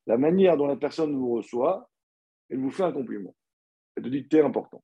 la 0.06 0.18
manière 0.18 0.56
dont 0.56 0.66
la 0.66 0.76
personne 0.76 1.14
vous 1.14 1.34
reçoit, 1.34 1.88
elle 2.48 2.58
vous 2.58 2.70
fait 2.70 2.82
un 2.82 2.92
compliment. 2.92 3.34
Elle 3.94 4.02
te 4.02 4.08
dit, 4.08 4.26
tu 4.26 4.36
es 4.36 4.42
important. 4.42 4.82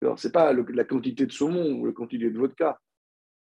Alors, 0.00 0.18
ce 0.18 0.28
n'est 0.28 0.32
pas 0.32 0.52
la 0.52 0.84
quantité 0.84 1.26
de 1.26 1.32
saumon 1.32 1.72
ou 1.72 1.86
la 1.86 1.92
quantité 1.92 2.30
de 2.30 2.38
vodka. 2.38 2.80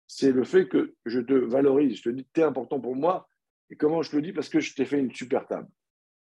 C'est 0.08 0.32
le 0.32 0.44
fait 0.44 0.68
que 0.68 0.96
je 1.06 1.20
te 1.20 1.34
valorise. 1.34 1.98
Je 1.98 2.04
te 2.04 2.10
dis, 2.10 2.28
tu 2.34 2.42
es 2.42 2.44
important 2.44 2.82
pour 2.82 2.96
moi. 2.96 3.30
Et 3.70 3.76
comment 3.76 4.02
je 4.02 4.12
te 4.12 4.16
le 4.16 4.22
dis? 4.22 4.34
Parce 4.34 4.50
que 4.50 4.60
je 4.60 4.74
t'ai 4.74 4.86
fait 4.86 5.00
une 5.00 5.14
super 5.14 5.48
table. 5.48 5.70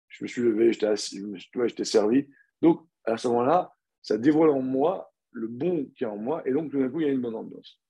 Je 0.10 0.24
me 0.24 0.28
suis 0.28 0.42
levé, 0.42 0.74
je 0.74 1.76
t'ai 1.76 1.86
servi. 1.86 2.28
Donc, 2.62 2.88
à 3.06 3.18
ce 3.18 3.28
moment-là, 3.30 3.74
ça 4.02 4.18
dévoile 4.18 4.50
en 4.50 4.62
moi 4.62 5.12
le 5.32 5.48
bon 5.48 5.86
qui 5.96 6.04
est 6.04 6.08
en 6.08 6.18
moi. 6.18 6.48
Et 6.48 6.52
donc, 6.52 6.72
tout 6.72 6.80
d'un 6.80 6.90
coup, 6.90 7.02
il 7.02 7.08
y 7.08 7.10
a 7.10 7.14
une 7.14 7.22
bonne 7.22 7.36
ambiance 7.36 7.84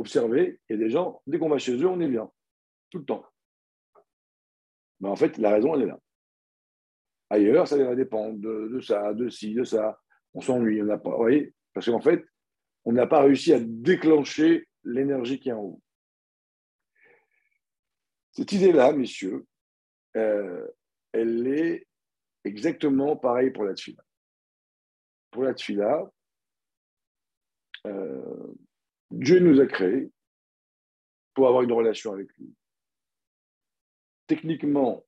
observer, 0.00 0.58
et 0.70 0.78
des 0.78 0.88
gens, 0.88 1.20
dès 1.26 1.38
qu'on 1.38 1.50
va 1.50 1.58
chez 1.58 1.76
eux, 1.76 1.86
on 1.86 2.00
est 2.00 2.08
bien, 2.08 2.30
tout 2.88 2.98
le 2.98 3.04
temps. 3.04 3.24
Mais 5.00 5.08
en 5.08 5.16
fait, 5.16 5.36
la 5.36 5.50
raison, 5.50 5.74
elle 5.74 5.82
est 5.82 5.86
là. 5.86 6.00
Ailleurs, 7.28 7.68
ça 7.68 7.76
va 7.76 7.94
dépendre 7.94 8.38
de, 8.38 8.80
ça, 8.80 9.12
de 9.12 9.28
ci, 9.28 9.54
de 9.54 9.62
ça. 9.62 10.00
On 10.32 10.40
s'ennuie, 10.40 10.80
on 10.82 10.86
n'a 10.86 10.98
pas. 10.98 11.10
Vous 11.10 11.18
voyez? 11.18 11.54
Parce 11.74 11.86
qu'en 11.86 12.00
fait, 12.00 12.24
on 12.84 12.92
n'a 12.92 13.06
pas 13.06 13.22
réussi 13.22 13.52
à 13.52 13.60
déclencher 13.60 14.66
l'énergie 14.84 15.38
qui 15.38 15.50
est 15.50 15.52
en 15.52 15.60
haut. 15.60 15.82
Cette 18.32 18.52
idée-là, 18.52 18.92
messieurs, 18.92 19.46
euh, 20.16 20.66
elle 21.12 21.46
est 21.46 21.86
exactement 22.44 23.16
pareille 23.16 23.50
pour 23.50 23.64
la 23.64 23.74
tfila. 23.74 24.02
Pour 25.30 25.42
la 25.42 25.54
tfila, 25.54 26.10
euh, 27.86 28.54
Dieu 29.10 29.40
nous 29.40 29.60
a 29.60 29.66
créés 29.66 30.10
pour 31.34 31.48
avoir 31.48 31.62
une 31.62 31.72
relation 31.72 32.12
avec 32.12 32.28
lui. 32.38 32.54
Techniquement, 34.26 35.04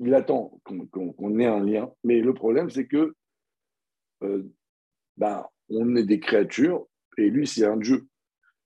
il 0.00 0.14
attend 0.14 0.60
qu'on 0.64 1.38
ait 1.38 1.46
un 1.46 1.64
lien, 1.64 1.92
mais 2.04 2.20
le 2.20 2.34
problème, 2.34 2.68
c'est 2.68 2.86
que 2.86 3.14
ben, 5.16 5.46
on 5.68 5.96
est 5.96 6.04
des 6.04 6.20
créatures 6.20 6.86
et 7.18 7.30
lui, 7.30 7.46
c'est 7.46 7.64
un 7.64 7.76
Dieu. 7.76 8.06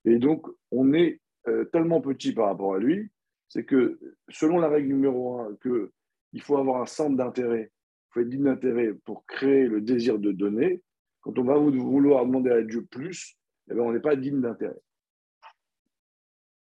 Et 0.04 0.18
donc, 0.18 0.46
on 0.70 0.92
est 0.94 1.20
euh, 1.48 1.64
tellement 1.66 2.00
petit 2.00 2.32
par 2.32 2.46
rapport 2.46 2.74
à 2.74 2.78
lui, 2.78 3.10
c'est 3.48 3.64
que 3.64 3.98
selon 4.28 4.58
la 4.58 4.68
règle 4.68 4.88
numéro 4.88 5.40
un, 5.40 5.54
que 5.56 5.92
il 6.32 6.42
faut 6.42 6.56
avoir 6.56 6.82
un 6.82 6.86
centre 6.86 7.16
d'intérêt, 7.16 7.70
il 7.70 8.12
faut 8.12 8.20
être 8.20 8.28
digne 8.28 8.44
d'intérêt 8.44 8.92
pour 9.04 9.24
créer 9.26 9.66
le 9.66 9.80
désir 9.80 10.18
de 10.18 10.32
donner. 10.32 10.82
Quand 11.20 11.38
on 11.38 11.44
va 11.44 11.56
vouloir 11.56 12.26
demander 12.26 12.50
à 12.50 12.62
Dieu 12.62 12.84
plus, 12.84 13.36
eh 13.70 13.74
ben, 13.74 13.80
on 13.80 13.92
n'est 13.92 14.00
pas 14.00 14.16
digne 14.16 14.40
d'intérêt. 14.40 14.80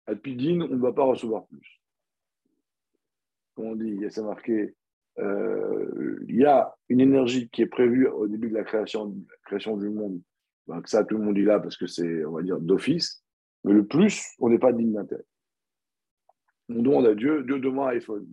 À 0.06 0.14
digne, 0.14 0.62
on 0.62 0.68
ne 0.68 0.76
doit 0.76 0.94
pas 0.94 1.04
recevoir 1.04 1.46
plus. 1.46 1.80
Comme 3.54 3.66
on 3.66 3.76
dit, 3.76 4.00
c'est 4.08 4.22
marqué, 4.22 4.75
euh, 5.18 6.18
il 6.28 6.37
y 6.37 6.44
a 6.44 6.75
une 6.88 7.00
énergie 7.00 7.49
qui 7.50 7.62
est 7.62 7.66
prévue 7.66 8.06
au 8.06 8.26
début 8.26 8.49
de 8.49 8.54
la 8.54 8.64
création, 8.64 9.14
création 9.44 9.76
du 9.76 9.88
monde. 9.88 10.20
Donc 10.66 10.88
ça, 10.88 11.04
tout 11.04 11.16
le 11.16 11.25
monde 11.25 11.34
dit 11.34 11.44
là 11.44 11.60
parce 11.60 11.76
que 11.76 11.87
c'est, 11.87 12.25
on 12.25 12.32
va 12.32 12.42
dire, 12.42 12.58
d'office. 12.58 13.22
Mais 13.64 13.73
le 13.73 13.87
plus, 13.87 14.35
on 14.38 14.49
n'est 14.49 14.59
pas 14.59 14.73
digne 14.73 14.93
d'intérêt. 14.93 15.25
On 16.69 16.83
demande 16.83 17.07
à 17.07 17.14
Dieu, 17.14 17.43
Dieu 17.43 17.59
demande 17.59 17.88
à 17.88 17.93
iPhone. 17.93 18.26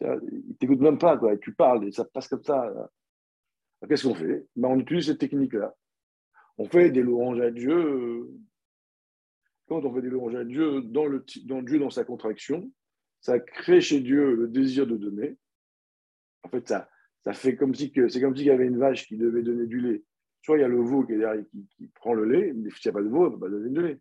Il 0.00 0.56
t'écoute 0.58 0.80
même 0.80 0.98
pas, 0.98 1.16
quoi. 1.16 1.36
tu 1.36 1.54
parles 1.54 1.86
et 1.86 1.92
ça 1.92 2.04
passe 2.04 2.28
comme 2.28 2.42
ça. 2.42 2.90
Qu'est-ce 3.88 4.08
qu'on 4.08 4.14
fait? 4.14 4.46
Ben, 4.56 4.68
On 4.68 4.80
utilise 4.80 5.06
cette 5.06 5.18
technique-là 5.18 5.74
on 6.58 6.66
fait 6.66 6.90
des 6.90 7.02
louanges 7.02 7.40
à 7.40 7.50
Dieu. 7.50 8.28
Quand 9.68 9.84
on 9.84 9.94
fait 9.94 10.02
des 10.02 10.10
louanges 10.10 10.34
à 10.34 10.44
Dieu, 10.44 10.82
dans, 10.82 11.06
le, 11.06 11.24
dans 11.44 11.62
Dieu, 11.62 11.78
dans 11.78 11.90
sa 11.90 12.04
contraction, 12.04 12.70
ça 13.20 13.38
crée 13.38 13.80
chez 13.80 14.00
Dieu 14.00 14.34
le 14.34 14.48
désir 14.48 14.86
de 14.86 14.96
donner. 14.96 15.36
En 16.42 16.48
fait, 16.48 16.66
ça, 16.68 16.90
ça 17.24 17.32
fait 17.32 17.56
comme 17.56 17.74
si 17.74 17.92
c'est 18.08 18.20
comme 18.20 18.36
s'il 18.36 18.46
y 18.46 18.50
avait 18.50 18.66
une 18.66 18.78
vache 18.78 19.06
qui 19.06 19.16
devait 19.16 19.42
donner 19.42 19.66
du 19.66 19.80
lait. 19.80 20.02
Soit 20.42 20.58
il 20.58 20.60
y 20.60 20.64
a 20.64 20.68
le 20.68 20.80
veau 20.80 21.04
qui 21.04 21.12
est 21.12 21.18
derrière 21.18 21.44
qui, 21.76 21.88
prend 21.88 22.14
le 22.14 22.24
lait, 22.24 22.52
mais 22.54 22.70
s'il 22.70 22.90
n'y 22.90 22.96
a 22.96 23.00
pas 23.00 23.02
de 23.02 23.08
veau, 23.08 23.26
elle 23.26 23.32
ne 23.32 23.34
peut 23.36 23.40
pas 23.40 23.50
donner 23.50 23.70
du 23.70 23.82
lait. 23.82 23.98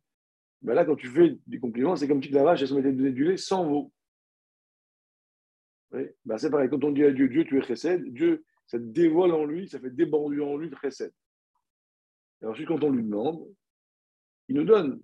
Ben 0.61 0.73
là, 0.73 0.85
quand 0.85 0.95
tu 0.95 1.07
fais 1.07 1.37
des 1.45 1.59
compliments, 1.59 1.95
c'est 1.95 2.07
comme 2.07 2.21
si 2.21 2.29
la 2.29 2.43
vache 2.43 2.61
elle 2.61 2.67
se 2.67 2.73
mettait 2.73 2.89
à 2.89 2.91
donner 2.91 3.11
du 3.11 3.25
lait 3.25 3.37
sans 3.37 3.67
veau. 3.67 3.91
Ben 5.91 6.37
c'est 6.37 6.49
pareil, 6.49 6.69
quand 6.69 6.83
on 6.83 6.91
dit 6.91 7.03
à 7.03 7.11
Dieu, 7.11 7.29
Dieu, 7.29 7.45
tu 7.45 7.57
es 7.57 7.61
chesed, 7.61 8.13
Dieu, 8.13 8.43
ça 8.65 8.77
dévoile 8.77 9.31
en 9.31 9.45
lui, 9.45 9.69
ça 9.69 9.79
fait 9.79 9.89
déborder 9.89 10.41
en 10.41 10.57
lui 10.57 10.69
de 10.69 10.75
chesed. 10.75 11.11
Et 12.41 12.45
ensuite, 12.45 12.67
quand 12.67 12.83
on 12.83 12.91
lui 12.91 13.03
demande, 13.03 13.47
il 14.47 14.55
nous 14.55 14.65
donne. 14.65 15.01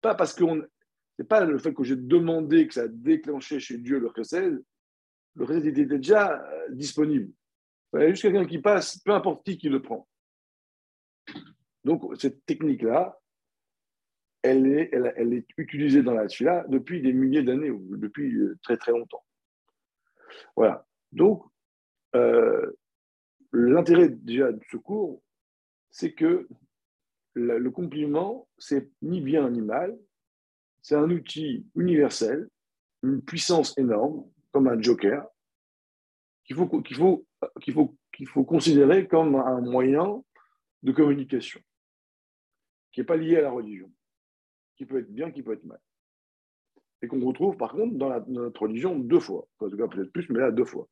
Pas 0.00 0.14
parce 0.14 0.34
qu'on. 0.34 0.56
n'est 0.56 1.24
pas 1.24 1.44
le 1.44 1.58
fait 1.58 1.72
que 1.72 1.84
j'ai 1.84 1.96
demandé 1.96 2.66
que 2.66 2.74
ça 2.74 2.82
a 2.82 2.88
déclenché 2.88 3.60
chez 3.60 3.78
Dieu 3.78 3.98
le 3.98 4.10
chesed. 4.16 4.62
Le 5.34 5.46
chesed 5.46 5.66
était 5.66 5.86
déjà 5.86 6.40
euh, 6.40 6.68
disponible. 6.70 7.32
Il 7.94 8.00
y 8.00 8.02
a 8.02 8.10
juste 8.10 8.22
quelqu'un 8.22 8.46
qui 8.46 8.58
passe, 8.58 8.98
peu 8.98 9.12
importe 9.12 9.44
qui 9.44 9.56
qui 9.56 9.68
le 9.68 9.80
prend. 9.80 10.07
Donc, 11.84 12.02
cette 12.18 12.44
technique-là, 12.46 13.18
elle 14.42 14.66
est, 14.66 14.90
elle, 14.92 15.32
est 15.32 15.46
utilisée 15.56 16.02
dans 16.02 16.14
la 16.14 16.26
Tfila 16.26 16.64
depuis 16.68 17.02
des 17.02 17.12
milliers 17.12 17.42
d'années, 17.42 17.72
depuis 17.72 18.34
euh, 18.36 18.56
très 18.62 18.76
très 18.76 18.92
longtemps. 18.92 19.24
Voilà. 20.56 20.86
Donc, 21.12 21.44
euh, 22.14 22.72
l'intérêt 23.52 24.08
déjà 24.08 24.52
de 24.52 24.60
ce 24.70 24.76
cours, 24.76 25.22
c'est 25.90 26.12
que 26.12 26.48
le 27.34 27.70
compliment, 27.70 28.48
c'est 28.58 28.90
ni 29.02 29.20
bien 29.20 29.48
ni 29.50 29.60
mal, 29.60 29.96
c'est 30.82 30.96
un 30.96 31.10
outil 31.10 31.66
universel, 31.76 32.48
une 33.02 33.22
puissance 33.22 33.76
énorme, 33.78 34.28
comme 34.52 34.68
un 34.68 34.80
joker, 34.80 35.26
qu'il 36.44 36.56
qu'il 38.12 38.26
faut 38.26 38.44
considérer 38.44 39.06
comme 39.06 39.36
un 39.36 39.60
moyen 39.60 40.22
de 40.82 40.92
communication, 40.92 41.60
qui 42.98 43.02
n'est 43.02 43.06
pas 43.06 43.16
lié 43.16 43.36
à 43.36 43.42
la 43.42 43.52
religion, 43.52 43.92
qui 44.76 44.84
peut 44.84 44.98
être 44.98 45.14
bien, 45.14 45.30
qui 45.30 45.44
peut 45.44 45.52
être 45.52 45.62
mal. 45.62 45.78
Et 47.00 47.06
qu'on 47.06 47.24
retrouve 47.24 47.56
par 47.56 47.70
contre 47.70 47.94
dans, 47.94 48.26
notre 48.26 48.62
religion 48.62 48.98
deux 48.98 49.20
fois, 49.20 49.46
en 49.60 49.70
tout 49.70 49.76
cas 49.76 49.86
peut-être 49.86 50.10
plus, 50.10 50.28
mais 50.30 50.40
là 50.40 50.50
deux 50.50 50.64
fois. 50.64 50.88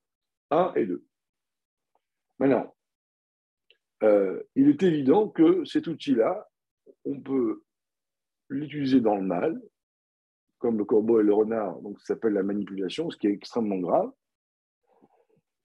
Un 0.52 0.72
et 0.76 0.86
deux. 0.86 1.04
Maintenant, 2.38 2.72
euh, 4.04 4.40
il 4.54 4.68
est 4.68 4.84
évident 4.84 5.28
que 5.28 5.64
cet 5.64 5.88
outil-là, 5.88 6.48
on 7.04 7.20
peut 7.20 7.64
l'utiliser 8.50 9.00
dans 9.00 9.16
le 9.16 9.26
mal, 9.26 9.60
comme 10.58 10.78
le 10.78 10.84
corbeau 10.84 11.18
et 11.18 11.24
le 11.24 11.34
renard, 11.34 11.80
donc 11.80 11.98
ça 11.98 12.14
s'appelle 12.14 12.34
la 12.34 12.44
manipulation, 12.44 13.10
ce 13.10 13.16
qui 13.16 13.26
est 13.26 13.32
extrêmement 13.32 13.78
grave. 13.78 14.12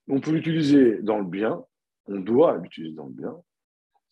On 0.07 0.19
peut 0.19 0.31
l'utiliser 0.31 1.03
dans 1.03 1.19
le 1.19 1.25
bien, 1.25 1.63
on 2.07 2.19
doit 2.19 2.57
l'utiliser 2.57 2.95
dans 2.95 3.05
le 3.05 3.13
bien. 3.13 3.43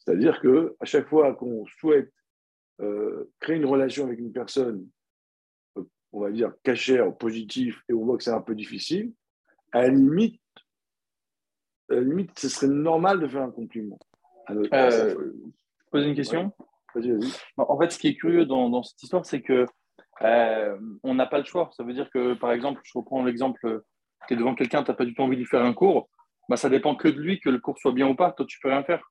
C'est-à-dire 0.10 0.42
que 0.42 0.76
à 0.80 0.86
chaque 0.86 1.08
fois 1.08 1.36
qu'on 1.36 1.68
souhaite 1.68 2.12
euh, 2.82 3.32
créer 3.40 3.58
une 3.58 3.66
relation 3.68 4.06
avec 4.06 4.18
une 4.18 4.32
personne, 4.32 4.88
euh, 5.78 5.84
on 6.12 6.22
va 6.22 6.32
dire 6.32 6.52
cachère, 6.64 7.16
positif, 7.16 7.84
et 7.88 7.94
on 7.94 8.06
voit 8.06 8.18
que 8.18 8.24
c'est 8.24 8.32
un 8.32 8.42
peu 8.42 8.56
difficile, 8.56 9.14
à 9.72 9.84
la 9.84 9.90
limite, 9.90 10.42
à 11.92 11.96
la 11.96 12.02
limite, 12.02 12.40
ce 12.40 12.50
serait 12.50 12.70
normal 12.70 13.20
de 13.20 13.28
faire 13.28 13.44
un 13.44 13.52
compliment. 13.52 14.00
Euh, 14.50 15.32
poser 15.92 16.08
une 16.08 16.16
question 16.16 16.54
vas-y, 16.96 17.12
vas-y. 17.12 17.32
En 17.58 17.78
fait, 17.80 17.92
ce 17.92 18.00
qui 18.00 18.08
est 18.08 18.16
curieux 18.16 18.48
dans, 18.48 18.68
dans 18.72 18.82
cette 18.82 19.04
histoire, 19.04 19.28
c'est 19.28 19.44
que 19.44 19.68
euh, 20.24 20.80
on 21.04 21.14
n'a 21.14 21.28
pas 21.28 21.38
le 21.38 21.44
choix. 21.44 21.70
Ça 21.78 21.84
veut 21.84 21.94
dire 21.94 22.10
que, 22.10 22.34
par 22.34 22.52
exemple, 22.52 22.82
je 22.84 22.98
reprends 22.98 23.24
l'exemple, 23.24 23.84
tu 24.28 24.34
es 24.34 24.38
devant 24.38 24.56
quelqu'un, 24.56 24.82
tu 24.82 24.90
n'as 24.90 24.98
pas 24.98 25.06
du 25.06 25.14
tout 25.14 25.22
envie 25.22 25.36
de 25.36 25.42
lui 25.42 25.48
faire 25.48 25.64
un 25.64 25.74
cours, 25.74 26.10
bah, 26.50 26.58
ça 26.58 26.68
dépend 26.68 26.96
que 26.96 27.10
de 27.10 27.20
lui 27.20 27.40
que 27.40 27.52
le 27.52 27.60
cours 27.60 27.78
soit 27.78 27.92
bien 27.92 28.08
ou 28.08 28.16
pas. 28.16 28.32
Toi, 28.32 28.48
tu 28.48 28.58
peux 28.60 28.70
rien 28.70 28.84
faire. 28.84 29.04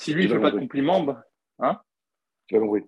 Si 0.00 0.14
lui, 0.14 0.24
il 0.24 0.30
ne 0.30 0.34
fait 0.34 0.40
pas 0.40 0.50
de 0.50 0.58
compliments, 0.58 1.02
bah, 1.02 1.22
hein 1.58 1.78
Tu 2.46 2.56
as 2.56 2.60
compris. 2.60 2.84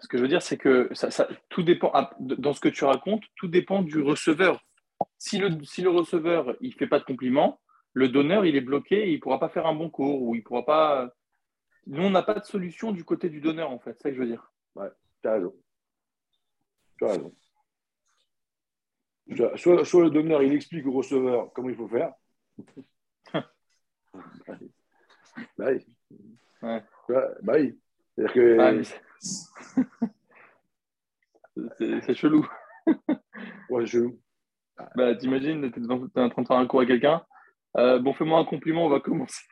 Ce 0.00 0.08
que 0.08 0.16
je 0.16 0.22
veux 0.22 0.28
dire, 0.28 0.40
c'est 0.40 0.56
que 0.56 0.88
ça, 0.94 1.10
ça, 1.10 1.28
tout 1.50 1.62
dépend, 1.62 1.90
ah, 1.92 2.16
dans 2.18 2.54
ce 2.54 2.60
que 2.60 2.70
tu 2.70 2.84
racontes, 2.84 3.24
tout 3.36 3.46
dépend 3.46 3.82
du 3.82 4.00
receveur. 4.00 4.64
Si 5.18 5.36
le, 5.36 5.62
si 5.64 5.82
le 5.82 5.90
receveur, 5.90 6.56
il 6.62 6.70
ne 6.70 6.74
fait 6.76 6.86
pas 6.86 6.98
de 6.98 7.04
compliments, 7.04 7.60
le 7.92 8.08
donneur, 8.08 8.46
il 8.46 8.56
est 8.56 8.62
bloqué, 8.62 9.10
il 9.10 9.16
ne 9.16 9.20
pourra 9.20 9.38
pas 9.38 9.50
faire 9.50 9.66
un 9.66 9.74
bon 9.74 9.90
cours 9.90 10.22
ou 10.22 10.34
il 10.34 10.42
pourra 10.42 10.64
pas. 10.64 11.12
Nous, 11.86 12.02
on 12.02 12.08
n'a 12.08 12.22
pas 12.22 12.40
de 12.40 12.44
solution 12.44 12.92
du 12.92 13.04
côté 13.04 13.28
du 13.28 13.42
donneur, 13.42 13.70
en 13.70 13.78
fait. 13.78 13.92
C'est 13.98 14.04
ça 14.04 14.08
que 14.08 14.16
je 14.16 14.20
veux 14.20 14.28
dire. 14.28 14.50
Ouais, 14.74 14.88
tu 15.20 15.28
as 15.28 15.34
raison. 15.34 15.54
Tu 16.96 17.04
as 17.04 17.08
raison. 17.08 17.34
Soit, 19.56 19.84
soit, 19.84 20.04
le 20.04 20.10
donneur, 20.10 20.42
il 20.42 20.54
explique 20.54 20.86
au 20.86 20.92
receveur 20.92 21.52
comment 21.52 21.68
il 21.68 21.76
faut 21.76 21.88
faire. 21.88 22.14
bah 25.58 25.66
oui. 25.72 25.86
Ouais. 26.62 26.82
Bah 27.42 27.54
oui. 27.58 27.78
C'est-à-dire 28.14 28.34
que. 28.34 28.58
Ah, 28.58 28.72
c'est 31.78 32.14
chelou. 32.14 32.46
ouais, 33.70 33.86
chelou. 33.86 34.18
Bah, 34.96 35.14
t'imagines, 35.14 35.70
t'es 35.70 35.80
en 35.90 36.28
train 36.28 36.42
de 36.42 36.46
faire 36.46 36.56
un 36.56 36.66
cours 36.66 36.80
à 36.80 36.86
quelqu'un, 36.86 37.24
euh, 37.76 37.98
bon, 37.98 38.12
fais-moi 38.12 38.38
un 38.38 38.44
compliment, 38.44 38.86
on 38.86 38.90
va 38.90 39.00
commencer. 39.00 39.44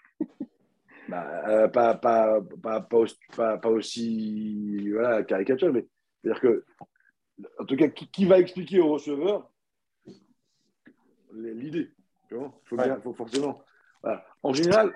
bah, 1.09 1.49
euh, 1.49 1.69
pas, 1.69 1.95
pas, 1.95 2.41
pas, 2.63 2.81
pas, 2.81 3.69
aussi 3.69 4.91
voilà, 4.91 5.23
caricature, 5.23 5.73
mais 5.73 5.87
c'est-à-dire 6.23 6.41
que, 6.41 6.65
en 7.59 7.65
tout 7.65 7.77
cas, 7.77 7.89
qui, 7.89 8.25
va 8.27 8.39
expliquer 8.39 8.81
au 8.81 8.93
receveur 8.93 9.51
l'idée 11.33 11.91
Il 12.31 12.37
faut, 12.37 12.53
faut 13.03 13.15
forcément. 13.15 13.63
En 14.43 14.53
général, 14.53 14.95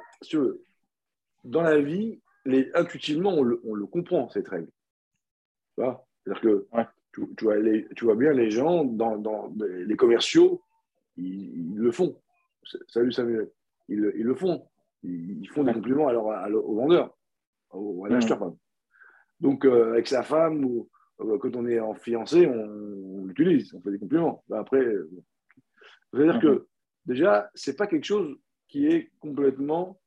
dans 1.44 1.62
la 1.62 1.80
vie, 1.80 2.20
les, 2.44 2.70
intuitivement, 2.74 3.30
on 3.30 3.42
le, 3.42 3.60
on 3.64 3.74
le, 3.74 3.86
comprend, 3.86 4.28
cette 4.30 4.48
règle. 4.48 4.68
C'est-à-dire 5.76 6.40
que 6.40 6.66
tu, 7.12 7.22
tu, 7.36 7.44
vois, 7.44 7.56
tu, 7.96 8.04
vois, 8.04 8.16
bien 8.16 8.32
les 8.32 8.50
gens, 8.50 8.84
dans, 8.84 9.18
dans 9.18 9.52
les 9.60 9.96
commerciaux, 9.96 10.62
ils 11.16 11.76
le 11.76 11.92
font. 11.92 12.16
Salut 12.88 13.12
Samuel. 13.12 13.50
Ils, 13.88 14.00
le 14.00 14.34
font. 14.34 14.66
Ils, 15.02 15.48
font 15.48 15.64
des 15.64 15.72
compliments 15.72 16.06
au 16.06 16.74
vendeur, 16.74 17.14
au, 17.70 18.04
à 18.06 18.08
l'acheteur. 18.08 18.54
Donc, 19.40 19.64
euh, 19.64 19.92
avec 19.92 20.08
sa 20.08 20.22
femme, 20.22 20.64
ou 20.64 20.88
euh, 21.20 21.38
quand 21.38 21.54
on 21.56 21.66
est 21.66 21.80
en 21.80 21.94
fiancé, 21.94 22.46
on, 22.46 23.24
l'utilise, 23.26 23.74
on 23.74 23.80
fait 23.80 23.90
des 23.90 23.98
compliments. 23.98 24.42
Ben, 24.48 24.58
après, 24.58 24.82
euh, 24.82 25.10
c'est-à-dire 26.12 26.40
que 26.40 26.66
déjà, 27.04 27.50
c'est 27.54 27.76
pas 27.76 27.86
quelque 27.86 28.04
chose 28.04 28.36
qui 28.68 28.86
est 28.86 29.10
complètement 29.20 30.00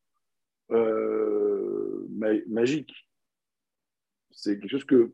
magique. 2.48 2.94
C'est 4.32 4.60
quelque 4.60 4.70
chose 4.70 4.86
que, 4.86 5.12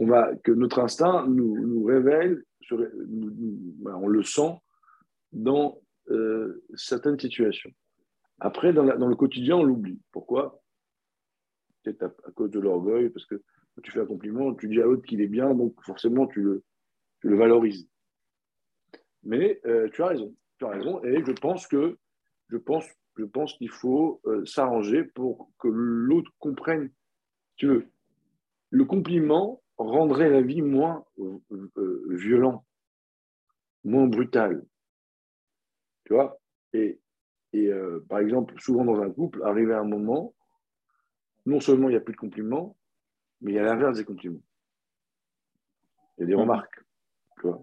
va, 0.00 0.34
que 0.36 0.52
notre 0.52 0.80
instinct 0.80 1.26
nous, 1.28 1.84
révèle, 1.84 2.44
ben, 2.70 3.94
on 3.94 4.08
le 4.08 4.22
sent 4.22 4.54
dans 5.32 5.80
euh, 6.10 6.64
certaines 6.74 7.18
situations. 7.18 7.70
Après, 8.40 8.72
dans, 8.72 8.84
le 8.84 9.16
quotidien, 9.16 9.56
on 9.56 9.64
l'oublie. 9.64 10.00
Pourquoi? 10.12 10.62
Peut-être 11.82 12.02
à, 12.02 12.30
cause 12.32 12.50
de 12.50 12.60
l'orgueil, 12.60 13.10
parce 13.10 13.26
que 13.26 13.34
quand 13.34 13.82
tu 13.82 13.90
fais 13.90 14.00
un 14.00 14.06
compliment, 14.06 14.54
tu 14.54 14.68
dis 14.68 14.80
à 14.80 14.84
l'autre 14.84 15.04
qu'il 15.06 15.20
est 15.20 15.28
bien, 15.28 15.54
donc 15.54 15.74
forcément, 15.82 16.26
tu 16.26 16.42
le, 16.42 16.62
le 17.20 17.36
valorises. 17.36 17.88
Mais 19.22 19.60
euh, 19.66 19.88
tu 19.92 20.02
as 20.02 20.06
raison, 20.06 20.34
tu 20.58 20.64
as 20.64 20.70
raison, 20.70 21.02
et 21.04 21.22
je 21.24 21.32
pense 21.32 21.66
que 21.66 21.98
je 22.48 22.56
pense, 22.56 22.86
je 23.18 23.24
pense 23.24 23.54
qu'il 23.54 23.70
faut 23.70 24.20
euh, 24.26 24.44
s'arranger 24.46 25.04
pour 25.04 25.50
que 25.58 25.68
l'autre 25.68 26.30
comprenne. 26.38 26.90
Tu 27.56 27.66
veux, 27.66 27.86
le 28.70 28.84
compliment 28.84 29.62
rendrait 29.76 30.30
la 30.30 30.40
vie 30.40 30.62
moins 30.62 31.04
violent, 32.08 32.64
moins 33.84 34.06
brutal. 34.06 34.64
Tu 36.04 36.14
vois? 36.14 36.40
Et, 36.72 37.00
euh, 37.54 38.04
par 38.08 38.20
exemple, 38.20 38.54
souvent 38.60 38.84
dans 38.84 39.00
un 39.00 39.10
couple, 39.10 39.42
arrivé 39.42 39.72
à 39.74 39.80
un 39.80 39.84
moment, 39.84 40.34
non 41.46 41.60
seulement 41.60 41.88
il 41.88 41.92
n'y 41.92 41.96
a 41.96 42.00
plus 42.00 42.14
de 42.14 42.18
compliments, 42.18 42.76
mais 43.40 43.52
il 43.52 43.54
y 43.56 43.58
a 43.58 43.64
l'inverse 43.64 43.98
des 43.98 44.04
compliments. 44.04 44.42
Il 46.16 46.22
y 46.22 46.24
a 46.24 46.26
des 46.26 46.34
remarques. 46.34 46.84
Tu 47.40 47.48
vois 47.48 47.60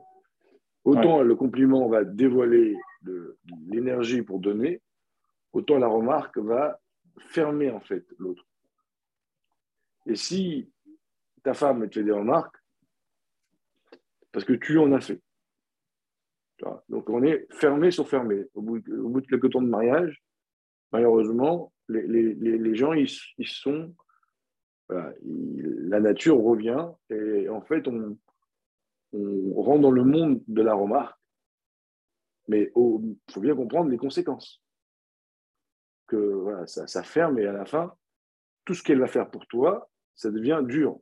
autant 0.85 1.21
le 1.21 1.35
compliment 1.35 1.89
va 1.89 2.03
dévoiler 2.05 2.77
l'énergie 3.67 4.21
pour 4.21 4.39
donner, 4.39 4.81
autant 5.55 5.77
la 5.77 5.87
remarque 5.87 6.37
va 6.37 6.79
fermer 7.29 7.71
en 7.71 7.79
fait 7.79 8.05
l'autre. 8.19 8.45
Et 10.05 10.15
si 10.15 10.69
ta 11.43 11.53
femme 11.53 11.89
te 11.89 11.99
fait 11.99 12.03
des 12.03 12.11
remarques, 12.11 12.57
parce 14.31 14.45
que 14.45 14.53
tu 14.53 14.77
en 14.77 14.91
as 14.91 14.99
fait. 14.99 15.21
Donc 16.89 17.09
on 17.09 17.23
est 17.23 17.47
fermé 17.51 17.89
sur 17.89 18.07
fermé. 18.07 18.45
Au 18.53 18.61
bout, 18.61 18.79
de 18.79 19.27
quelques 19.27 19.49
temps 19.51 19.61
de 19.61 19.67
mariage, 19.67 20.21
malheureusement, 20.91 21.71
les, 21.87 22.75
gens, 22.75 22.93
ils, 22.93 23.07
sont. 23.47 23.95
la 24.89 25.99
nature 26.01 26.37
revient 26.37 26.87
et 27.09 27.47
en 27.47 27.61
fait, 27.61 27.87
on, 27.87 28.17
on 29.13 29.61
rentre 29.61 29.81
dans 29.81 29.91
le 29.91 30.03
monde 30.03 30.41
de 30.47 30.61
la 30.61 30.73
remarque. 30.73 31.17
Mais 32.47 32.71
il 32.75 33.17
faut 33.31 33.39
bien 33.39 33.55
comprendre 33.55 33.89
les 33.89 33.97
conséquences. 33.97 34.64
Que 36.07 36.15
voilà, 36.15 36.67
ça, 36.67 37.03
ferme 37.03 37.39
et 37.39 37.47
à 37.47 37.51
la 37.51 37.65
fin, 37.65 37.93
tout 38.63 38.73
ce 38.73 38.83
qu'elle 38.83 38.99
va 38.99 39.07
faire 39.07 39.29
pour 39.29 39.47
toi, 39.47 39.89
ça 40.15 40.29
devient 40.31 40.61
dur. 40.63 40.99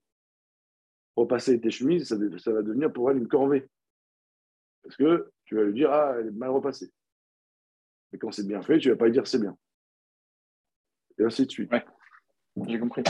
Repasser 1.15 1.59
tes 1.59 1.71
chemises, 1.71 2.07
ça, 2.07 2.15
ça 2.39 2.53
va 2.53 2.61
devenir 2.61 2.91
pour 2.91 3.11
elle 3.11 3.17
une 3.17 3.27
corvée. 3.27 3.69
Parce 4.81 4.95
que 4.95 5.31
tu 5.45 5.55
vas 5.55 5.63
lui 5.63 5.73
dire, 5.73 5.91
ah, 5.91 6.15
elle 6.19 6.27
est 6.27 6.31
mal 6.31 6.49
repassée. 6.49 6.91
Mais 8.11 8.19
quand 8.19 8.31
c'est 8.31 8.47
bien 8.47 8.61
fait, 8.61 8.79
tu 8.79 8.89
ne 8.89 8.93
vas 8.93 8.97
pas 8.97 9.05
lui 9.05 9.11
dire 9.13 9.27
c'est 9.27 9.39
bien. 9.39 9.57
Et 11.17 11.23
ainsi 11.23 11.45
de 11.45 11.51
suite. 11.51 11.71
Ouais, 11.71 11.85
j'ai 12.67 12.79
compris. 12.79 13.03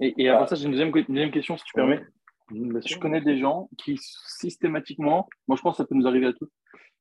Et, 0.00 0.14
et 0.18 0.28
avant 0.28 0.46
ça, 0.46 0.56
j'ai 0.56 0.64
une 0.64 0.72
deuxième, 0.72 0.94
une 0.94 1.04
deuxième 1.08 1.30
question, 1.30 1.56
si 1.56 1.64
tu 1.64 1.72
permets. 1.74 2.04
Je 2.50 2.98
connais 2.98 3.20
des 3.20 3.38
gens 3.38 3.68
qui 3.76 3.98
systématiquement, 3.98 5.28
moi 5.48 5.56
je 5.56 5.62
pense 5.62 5.76
que 5.76 5.82
ça 5.82 5.86
peut 5.86 5.96
nous 5.96 6.06
arriver 6.06 6.26
à 6.26 6.32
tous, 6.32 6.48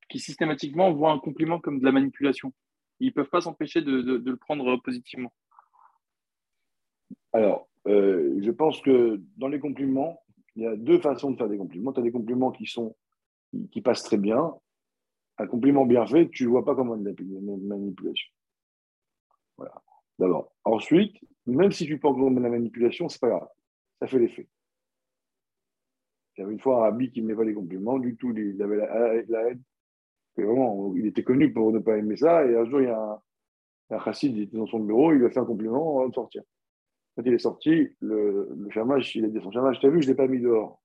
qui 0.09 0.19
systématiquement 0.19 0.91
voient 0.91 1.11
un 1.11 1.19
compliment 1.19 1.59
comme 1.59 1.79
de 1.79 1.85
la 1.85 1.91
manipulation. 1.91 2.51
Ils 2.99 3.07
ne 3.07 3.11
peuvent 3.11 3.29
pas 3.29 3.41
s'empêcher 3.41 3.81
de, 3.81 3.91
le 3.91 4.37
prendre 4.37 4.77
positivement. 4.77 5.33
Alors, 7.33 7.67
euh, 7.87 8.39
je 8.41 8.51
pense 8.51 8.81
que 8.81 9.21
dans 9.37 9.47
les 9.47 9.59
compliments, 9.59 10.23
il 10.55 10.63
y 10.63 10.67
a 10.67 10.75
deux 10.75 10.99
façons 10.99 11.31
de 11.31 11.37
faire 11.37 11.49
des 11.49 11.57
compliments. 11.57 11.91
Tu 11.91 11.99
as 11.99 12.03
des 12.03 12.11
compliments 12.11 12.51
qui, 12.51 12.65
sont, 12.65 12.95
qui 13.71 13.81
passent 13.81 14.03
très 14.03 14.17
bien. 14.17 14.53
Un 15.37 15.47
compliment 15.47 15.85
bien 15.85 16.05
fait, 16.07 16.29
tu 16.29 16.45
ne 16.45 16.49
vois 16.49 16.63
pas 16.63 16.75
comme 16.75 16.89
une 16.89 17.67
manipulation. 17.67 18.31
Voilà. 19.57 19.81
D'abord. 20.17 20.53
Ensuite, 20.63 21.17
même 21.45 21.71
si 21.71 21.85
tu 21.85 21.99
penses 21.99 22.15
comme 22.15 22.41
la 22.41 22.49
manipulation, 22.49 23.09
ce 23.09 23.15
n'est 23.15 23.19
pas 23.19 23.37
grave. 23.37 23.49
Ça 23.99 24.07
fait 24.07 24.19
l'effet. 24.19 24.47
Une 26.37 26.59
fois 26.59 26.77
un 26.77 26.81
Rabbi 26.81 27.11
qui 27.11 27.21
ne 27.21 27.27
m'aimait 27.27 27.37
pas 27.37 27.45
les 27.45 27.53
compliments, 27.53 27.97
du 27.97 28.15
tout, 28.17 28.33
il 28.35 28.61
avait 28.61 28.77
la, 28.77 29.49
haine. 29.49 29.61
Vraiment, 30.43 30.93
il 30.95 31.07
était 31.07 31.23
connu 31.23 31.51
pour 31.51 31.71
ne 31.71 31.79
pas 31.79 31.97
aimer 31.97 32.17
ça. 32.17 32.45
Et 32.45 32.55
un 32.55 32.65
jour, 32.65 32.81
il 32.81 32.87
y 32.87 32.91
a 32.91 32.99
un, 32.99 33.21
un 33.91 33.99
chassid, 33.99 34.37
était 34.37 34.57
dans 34.57 34.67
son 34.67 34.79
bureau, 34.79 35.13
il 35.13 35.19
lui 35.19 35.25
a 35.25 35.29
fait 35.29 35.39
un 35.39 35.45
compliment 35.45 35.99
avant 35.99 36.09
de 36.09 36.13
sortir. 36.13 36.43
Quand 37.15 37.23
il 37.25 37.33
est 37.33 37.39
sorti, 37.39 37.95
le, 38.01 38.49
le 38.55 39.15
il 39.15 39.25
a 39.25 39.27
dit 39.29 39.41
son 39.41 39.51
chamage, 39.51 39.79
t'as 39.79 39.89
vu, 39.89 40.01
je 40.01 40.07
ne 40.07 40.11
l'ai 40.11 40.17
pas 40.17 40.27
mis 40.27 40.39
dehors. 40.39 40.81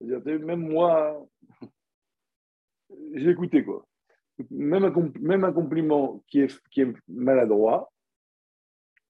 Même 0.00 0.68
moi, 0.68 1.26
je 2.90 3.24
l'ai 3.24 3.30
écouté, 3.30 3.64
quoi. 3.64 3.86
Même 4.50 4.84
un, 4.84 4.92
même 5.20 5.44
un 5.44 5.52
compliment 5.52 6.22
qui 6.26 6.40
est, 6.40 6.60
qui 6.70 6.82
est 6.82 6.92
maladroit, 7.08 7.90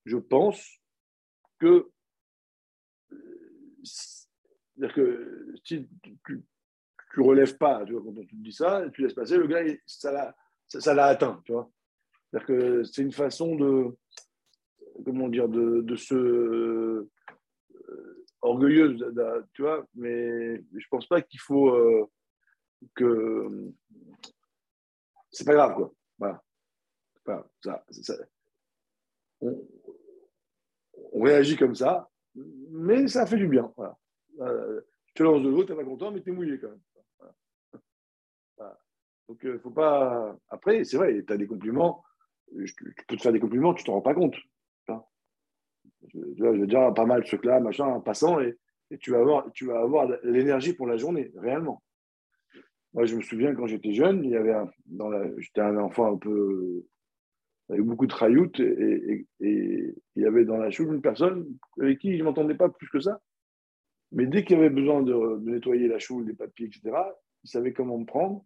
je 0.04 0.16
pense 0.18 0.80
que 1.58 1.90
c'est-à-dire 3.82 4.94
que 4.94 5.54
si 5.64 5.88
tu 6.24 6.42
ne 7.20 7.26
relèves 7.26 7.56
pas, 7.56 7.84
tu 7.84 7.92
vois, 7.92 8.02
quand 8.02 8.18
on 8.18 8.24
te 8.24 8.34
dit 8.34 8.52
ça, 8.52 8.84
tu 8.92 9.02
laisses 9.02 9.14
passer, 9.14 9.36
le 9.36 9.46
gars, 9.46 9.62
ça 9.86 10.12
l'a 10.12 10.36
ça, 10.68 11.04
atteint, 11.04 11.40
tu 11.44 11.52
vois. 11.52 11.70
C'est-à-dire 12.30 12.46
que 12.46 12.84
c'est 12.84 13.02
une 13.02 13.12
façon 13.12 13.54
de, 13.54 13.96
comment 15.04 15.28
dire, 15.28 15.48
de, 15.48 15.82
de 15.82 15.96
se 15.96 16.14
euh, 16.14 17.08
orgueilleuse, 18.42 19.04
tu 19.52 19.62
vois, 19.62 19.86
mais 19.94 20.62
je 20.74 20.86
pense 20.90 21.06
pas 21.06 21.22
qu'il 21.22 21.40
faut 21.40 21.70
euh, 21.70 22.06
que 22.94 23.72
c'est 25.30 25.44
pas 25.44 25.54
grave, 25.54 25.74
quoi. 25.74 25.92
Voilà. 26.18 26.42
ça, 27.62 27.84
ça, 27.90 28.14
on, 29.40 29.66
réagit 31.14 31.56
comme 31.56 31.74
ça, 31.74 32.10
mais 32.34 33.08
ça 33.08 33.26
fait 33.26 33.36
du 33.36 33.48
bien. 33.48 33.72
Voilà. 33.76 33.98
Euh, 34.40 34.80
tu 35.06 35.14
te 35.14 35.22
lances 35.22 35.42
de 35.42 35.48
l'eau, 35.48 35.64
tu 35.64 35.72
n'es 35.72 35.78
pas 35.78 35.84
content, 35.84 36.10
mais 36.10 36.22
tu 36.22 36.30
es 36.30 36.32
mouillé 36.32 36.58
quand 36.58 36.68
même. 36.68 36.80
Donc, 39.28 39.38
il 39.42 39.48
euh, 39.48 39.58
faut 39.58 39.70
pas. 39.70 40.36
Après, 40.48 40.84
c'est 40.84 40.96
vrai, 40.96 41.22
tu 41.26 41.32
as 41.32 41.36
des 41.36 41.46
compliments. 41.46 42.04
Je, 42.54 42.72
peux 43.08 43.16
te 43.16 43.22
faire 43.22 43.32
des 43.32 43.40
compliments, 43.40 43.74
tu 43.74 43.84
t'en 43.84 43.94
rends 43.94 44.00
pas 44.00 44.14
compte. 44.14 44.36
Je, 46.08 46.44
veux 46.44 46.66
dire, 46.66 46.92
pas 46.94 47.06
mal 47.06 47.22
de 47.22 47.26
trucs-là, 47.26 47.58
machin, 47.60 47.86
en 47.86 48.00
passant, 48.00 48.40
et, 48.40 48.56
tu 49.00 49.10
vas 49.10 49.18
avoir, 49.18 49.50
tu 49.52 49.72
avoir 49.72 50.08
l'énergie 50.22 50.72
pour 50.72 50.86
la 50.86 50.96
journée, 50.96 51.32
réellement. 51.36 51.82
Moi, 52.94 53.06
je 53.06 53.16
me 53.16 53.22
souviens 53.22 53.54
quand 53.54 53.66
j'étais 53.66 53.92
jeune, 53.92 54.24
il 54.24 54.30
y 54.30 54.36
avait 54.36 54.54
dans 54.86 55.10
j'étais 55.38 55.60
un 55.60 55.76
enfant 55.76 56.14
un 56.14 56.16
peu 56.16 56.84
avec 57.68 57.82
beaucoup 57.82 58.06
de 58.06 58.14
rayoutes, 58.14 58.60
et, 58.60 59.26
il 59.40 59.94
y 60.14 60.24
avait 60.24 60.44
dans 60.44 60.56
la 60.56 60.70
choule 60.70 60.94
une 60.94 61.02
personne 61.02 61.46
avec 61.80 61.98
qui 61.98 62.12
je 62.12 62.18
ne 62.18 62.24
m'entendais 62.24 62.54
pas 62.54 62.68
plus 62.68 62.88
que 62.88 63.00
ça, 63.00 63.20
mais 64.12 64.26
dès 64.26 64.44
qu'il 64.44 64.56
y 64.56 64.60
avait 64.60 64.70
besoin 64.70 65.02
de, 65.02 65.38
nettoyer 65.40 65.88
la 65.88 65.98
choule, 65.98 66.26
des 66.26 66.34
papiers, 66.34 66.66
etc., 66.66 66.96
il 67.42 67.50
savait 67.50 67.72
comment 67.72 67.98
me 67.98 68.06
prendre. 68.06 68.44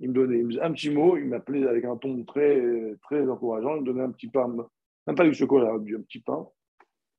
Il 0.00 0.08
me 0.10 0.14
donnait 0.14 0.60
un 0.62 0.72
petit 0.72 0.90
mot, 0.90 1.16
il 1.16 1.26
m'appelait 1.26 1.66
avec 1.66 1.84
un 1.84 1.96
ton 1.96 2.24
très, 2.24 2.62
très 3.02 3.28
encourageant, 3.28 3.76
il 3.76 3.82
me 3.82 3.86
donnait 3.86 4.02
un 4.02 4.10
petit 4.10 4.28
pain, 4.28 4.48
même 5.06 5.16
pas 5.16 5.24
du 5.24 5.34
chocolat, 5.34 5.72
un 5.72 6.02
petit 6.02 6.20
pain. 6.20 6.46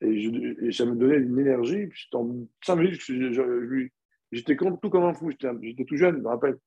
Et, 0.01 0.71
ça 0.71 0.85
me 0.85 0.95
donnait 0.95 1.17
une 1.17 1.39
énergie. 1.39 1.87
Puis 1.87 2.07
en 2.13 2.47
cinq 2.63 2.77
minutes, 2.77 3.01
j'étais 4.31 4.55
tout 4.55 4.89
comme 4.89 5.03
un 5.03 5.13
fou, 5.13 5.31
j'étais 5.31 5.85
tout 5.85 5.95
jeune, 5.95 6.17
je 6.17 6.21
me 6.21 6.27
rappelle. 6.27 6.57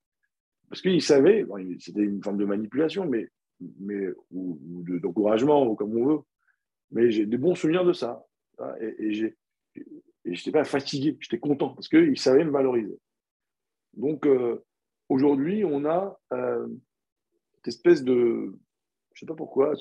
Parce 0.69 0.81
qu'il 0.81 1.03
savait, 1.03 1.45
c'était 1.79 2.03
une 2.03 2.23
forme 2.23 2.39
de 2.39 2.45
manipulation, 2.45 3.07
mais, 3.07 3.29
mais, 3.81 4.09
ou, 4.31 4.59
d'encouragement, 5.01 5.67
ou 5.67 5.75
comme 5.75 5.97
on 5.97 6.07
veut. 6.07 6.21
Mais 6.93 7.11
j'ai 7.11 7.27
des 7.27 7.39
bons 7.39 7.55
souvenirs 7.55 7.85
de 7.85 7.93
ça. 7.93 8.25
Et, 8.81 8.95
et 9.01 9.35
et 10.25 10.35
je 10.35 10.41
n'étais 10.41 10.53
pas 10.53 10.65
fatigué, 10.65 11.17
j'étais 11.21 11.39
content 11.39 11.71
parce 11.71 11.89
qu'il 11.89 12.19
savait 12.19 12.45
me 12.45 12.51
valoriser. 12.51 12.99
Donc 13.95 14.27
euh, 14.27 14.65
aujourd'hui, 15.09 15.65
on 15.65 15.85
a 15.85 16.19
euh, 16.33 16.67
cette 17.57 17.69
espèce 17.69 18.05
de. 18.05 18.55
Je 19.13 19.17
ne 19.17 19.21
sais 19.21 19.27
pas 19.27 19.35
pourquoi, 19.35 19.75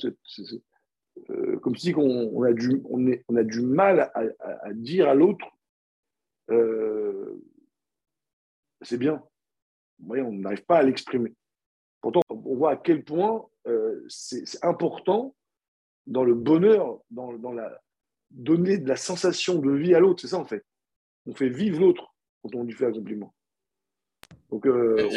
euh, 1.29 1.59
comme 1.59 1.75
si 1.75 1.93
on, 1.95 2.43
a 2.43 2.53
du, 2.53 2.81
on, 2.89 3.05
on, 3.27 3.35
a 3.35 3.43
du 3.43 3.61
mal 3.61 4.11
à, 4.13 4.73
dire 4.73 5.09
à 5.09 5.15
l'autre 5.15 5.45
c'est 8.81 8.97
bien. 8.97 9.23
on 10.07 10.31
n'arrive 10.33 10.65
pas 10.65 10.77
à 10.77 10.83
l'exprimer. 10.83 11.33
Pourtant, 12.01 12.21
on 12.29 12.55
voit 12.55 12.71
à 12.71 12.75
quel 12.75 13.03
point 13.03 13.47
c'est 14.07 14.63
important 14.63 15.35
dans 16.05 16.25
le 16.25 16.35
bonheur, 16.35 16.99
dans, 17.09 17.33
dans 17.33 17.53
la, 17.53 17.81
donner 18.33 18.77
de 18.77 18.87
la 18.87 18.95
sensation 18.95 19.59
de 19.59 19.71
vie 19.71 19.93
à 19.93 19.99
l'autre, 19.99 20.21
c'est 20.21 20.27
ça 20.27 20.39
en 20.39 20.45
fait. 20.45 20.65
On 21.25 21.33
fait 21.33 21.49
vivre 21.49 21.79
l'autre 21.79 22.13
quand 22.41 22.55
on 22.55 22.63
lui 22.63 22.73
fait 22.73 22.85
un 22.85 22.91
compliment. 22.91 23.33
Donc, 24.49 24.65
euh, 24.67 25.09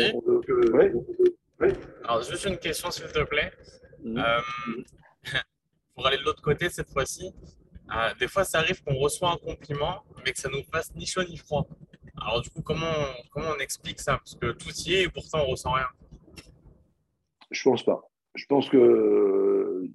euh, 1.61 1.73
Alors, 2.05 2.23
juste 2.23 2.47
une 2.47 2.59
question, 2.59 2.90
s'il 2.90 3.07
te 3.07 3.23
plaît. 3.25 3.53
Mhm. 4.03 4.19
Euh, 4.19 4.40
pour 5.95 6.07
aller 6.07 6.19
de 6.19 6.23
l'autre 6.23 6.42
côté 6.42 6.69
cette 6.69 6.90
fois-ci, 6.90 7.33
des 8.19 8.29
fois, 8.29 8.45
ça 8.45 8.59
arrive 8.59 8.83
qu'on 8.83 8.97
reçoit 8.97 9.31
un 9.31 9.37
compliment, 9.37 10.05
mais 10.25 10.33
que 10.33 10.38
ça 10.38 10.49
nous 10.49 10.62
fasse 10.73 10.95
ni 10.95 11.07
chaud 11.07 11.23
ni 11.25 11.37
froid. 11.37 11.66
Alors, 12.21 12.40
du 12.40 12.51
coup, 12.51 12.62
comment, 12.62 12.95
comment 13.31 13.51
on 13.57 13.61
explique 13.61 14.01
ça? 14.01 14.19
Parce 14.19 14.35
que 14.35 14.53
tout 14.53 14.71
y 14.87 14.95
est 14.95 15.03
et 15.05 15.09
pourtant, 15.09 15.40
on 15.42 15.51
ressent 15.51 15.73
rien. 15.73 15.88
Je 17.51 17.62
pense 17.62 17.85
pas. 17.85 18.03
Je 18.35 18.45
pense 18.47 18.69
que 18.69 19.88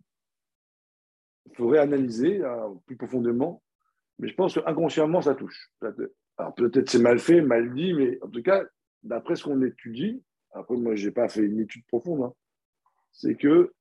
il 1.51 1.55
faudrait 1.55 1.79
analyser 1.79 2.43
hein, 2.43 2.73
plus 2.85 2.95
profondément, 2.95 3.61
mais 4.19 4.27
je 4.27 4.35
pense 4.35 4.53
qu'inconsciemment, 4.53 5.21
ça 5.21 5.35
touche. 5.35 5.71
Alors 6.37 6.55
peut-être 6.55 6.89
c'est 6.89 7.01
mal 7.01 7.19
fait, 7.19 7.41
mal 7.41 7.73
dit, 7.73 7.93
mais 7.93 8.17
en 8.21 8.29
tout 8.29 8.41
cas, 8.41 8.63
d'après 9.03 9.35
ce 9.35 9.43
qu'on 9.43 9.61
étudie, 9.61 10.23
après 10.51 10.75
moi 10.75 10.95
je 10.95 11.07
n'ai 11.07 11.13
pas 11.13 11.29
fait 11.29 11.41
une 11.41 11.59
étude 11.59 11.85
profonde, 11.87 12.23
hein, 12.23 12.33
c'est 13.11 13.35
que 13.35 13.73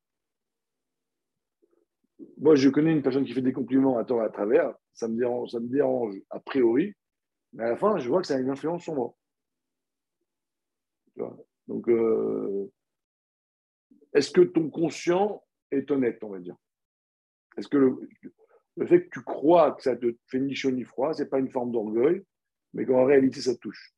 moi 2.39 2.55
je 2.55 2.69
connais 2.69 2.93
une 2.93 3.03
personne 3.03 3.25
qui 3.25 3.33
fait 3.33 3.43
des 3.43 3.53
compliments 3.53 3.99
à 3.99 4.05
tort 4.05 4.23
à 4.23 4.29
travers, 4.29 4.75
ça 4.93 5.09
me 5.09 5.17
dérange, 5.17 5.51
ça 5.51 5.61
me 5.61 5.69
dérange 5.69 6.15
a 6.31 6.41
priori, 6.41 6.95
mais 7.53 7.65
à 7.65 7.71
la 7.71 7.77
fin 7.77 7.99
je 7.99 8.09
vois 8.09 8.21
que 8.21 8.27
ça 8.27 8.37
a 8.37 8.41
une 8.41 8.51
influence 8.51 8.83
sur 8.83 8.95
moi. 8.95 9.15
Donc, 11.69 11.89
euh, 11.89 12.71
est-ce 14.13 14.31
que 14.31 14.41
ton 14.41 14.71
conscient 14.71 15.43
est 15.71 15.91
honnête, 15.91 16.23
on 16.25 16.31
va 16.31 16.41
dire? 16.41 16.57
Est-ce 17.57 17.69
que 17.69 17.77
le, 17.77 18.87
fait 18.87 19.05
que 19.05 19.11
tu 19.11 19.23
crois 19.23 19.73
que 19.73 19.83
ça 19.83 19.97
te 19.97 20.17
fait 20.27 20.41
ni 20.41 20.55
chaud 20.55 20.71
ni 20.71 20.85
froid, 20.85 21.13
ce 21.13 21.23
n'est 21.23 21.29
pas 21.29 21.39
une 21.39 21.51
forme 21.51 21.73
d'orgueil, 21.73 22.25
mais 22.73 22.87
qu'en 22.87 23.05
réalité, 23.05 23.41
ça 23.41 23.55
te 23.55 23.61
touche? 23.61 23.95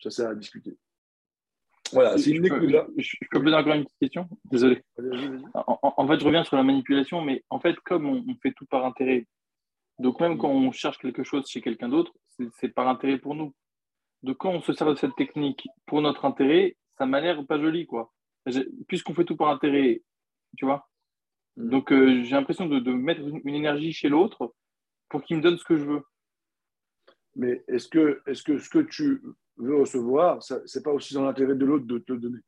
Ça, 0.00 0.10
c'est 0.10 0.24
à 0.24 0.34
discuter. 0.34 0.76
Voilà, 1.92 2.18
c'est 2.18 2.30
une 2.30 2.44
je, 2.44 2.50
peux, 2.50 2.94
je, 2.98 3.16
peux 3.30 3.42
poser 3.42 3.54
encore 3.54 3.74
une 3.74 3.84
petite 3.84 3.98
question? 3.98 4.28
Désolé. 4.44 4.82
En, 5.54 6.06
fait, 6.06 6.20
je 6.20 6.24
reviens 6.24 6.44
sur 6.44 6.56
la 6.56 6.62
manipulation, 6.62 7.22
mais 7.22 7.44
en 7.48 7.60
fait, 7.60 7.76
comme 7.80 8.06
on, 8.06 8.34
fait 8.42 8.52
tout 8.52 8.66
par 8.66 8.84
intérêt, 8.84 9.26
donc 9.98 10.20
même 10.20 10.36
quand 10.36 10.50
on 10.50 10.70
cherche 10.70 10.98
quelque 10.98 11.22
chose 11.22 11.48
chez 11.48 11.62
quelqu'un 11.62 11.88
d'autre, 11.88 12.12
c'est 12.58 12.68
par 12.68 12.88
intérêt 12.88 13.18
pour 13.18 13.34
nous. 13.34 13.54
Donc 14.22 14.36
quand 14.36 14.50
on 14.50 14.60
se 14.60 14.74
sert 14.74 14.86
de 14.86 14.96
cette 14.96 15.16
technique 15.16 15.66
pour 15.86 16.02
notre 16.02 16.26
intérêt, 16.26 16.76
ça 16.98 17.06
m'a 17.06 17.20
l'air 17.20 17.44
pas 17.46 17.58
joli, 17.58 17.86
quoi. 17.86 18.12
Puisqu'on 18.86 19.14
fait 19.14 19.24
tout 19.24 19.36
par 19.36 19.48
intérêt, 19.48 20.02
tu 20.58 20.66
vois, 20.66 20.88
Mm. 21.58 21.68
Donc, 21.68 21.92
euh, 21.92 22.22
j'ai 22.24 22.34
l'impression 22.34 22.66
de, 22.66 22.92
mettre 22.92 23.20
une, 23.20 23.54
énergie 23.54 23.92
chez 23.92 24.08
l'autre 24.08 24.54
pour 25.08 25.22
qu'il 25.22 25.36
me 25.36 25.42
donne 25.42 25.58
ce 25.58 25.64
que 25.64 25.76
je 25.76 25.84
veux. 25.84 26.02
Mais 27.36 27.62
est-ce 27.68 27.88
que, 27.88 28.22
est 28.26 28.42
que 28.42 28.58
ce 28.58 28.68
que 28.68 28.78
tu 28.78 29.22
veux 29.58 29.80
recevoir, 29.80 30.42
ce 30.42 30.54
n'est 30.54 30.82
pas 30.82 30.92
aussi 30.92 31.14
dans 31.14 31.24
l'intérêt 31.24 31.54
de 31.54 31.64
l'autre 31.64 31.86
de 31.86 31.98
te 31.98 32.12
le 32.12 32.20
donner 32.20 32.40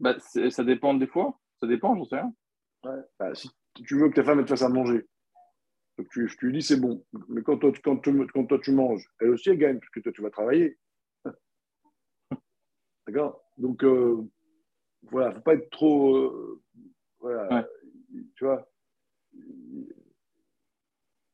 bah, 0.00 0.16
Ça 0.18 0.64
dépend 0.64 0.94
des 0.94 1.06
fois. 1.06 1.38
Ça 1.60 1.66
dépend, 1.66 1.96
j'en 1.96 2.04
sais 2.04 2.16
rien. 2.16 2.34
Bah, 3.18 3.34
si 3.34 3.50
tu 3.74 3.98
veux 3.98 4.08
que 4.10 4.14
ta 4.14 4.24
femme 4.24 4.44
te 4.44 4.50
fasse 4.50 4.62
à 4.62 4.68
manger, 4.68 5.06
donc 5.96 6.08
tu, 6.10 6.28
lui 6.42 6.52
dis 6.52 6.62
c'est 6.62 6.80
bon. 6.80 7.04
Mais 7.28 7.42
quand 7.42 7.58
toi, 7.58 7.72
quand, 7.82 8.00
quand 8.02 8.46
toi 8.46 8.58
tu 8.58 8.72
manges, 8.72 9.08
elle 9.20 9.30
aussi 9.30 9.50
elle 9.50 9.58
gagne, 9.58 9.78
puisque 9.78 10.02
toi 10.02 10.12
tu 10.12 10.22
vas 10.22 10.30
travailler. 10.30 10.78
D'accord? 13.06 13.44
Donc, 13.56 13.84
euh, 13.84 14.22
voilà, 15.02 15.28
il 15.28 15.30
ne 15.30 15.34
faut 15.36 15.42
pas 15.42 15.54
être 15.54 15.70
trop. 15.70 16.16
Euh, 16.16 16.62
voilà, 17.20 17.66
tu 18.36 18.44
vois, 18.44 18.68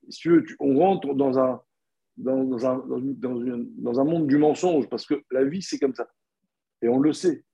si 0.09 0.21
tu 0.21 0.31
veux, 0.31 0.45
on 0.61 0.79
rentre 0.79 1.15
dans 1.15 1.39
un, 1.39 1.63
dans, 2.21 2.67
un, 2.67 2.85
dans, 2.87 4.01
un 4.01 4.05
monde 4.05 4.27
du 4.27 4.39
mensonge, 4.39 4.89
parce 4.89 5.07
que 5.07 5.23
la 5.31 5.45
vie, 5.45 5.63
c'est 5.63 5.79
comme 5.79 5.95
ça. 5.95 6.09
Et 6.83 6.89
on 6.89 6.99
le 6.99 7.13
sait. 7.13 7.45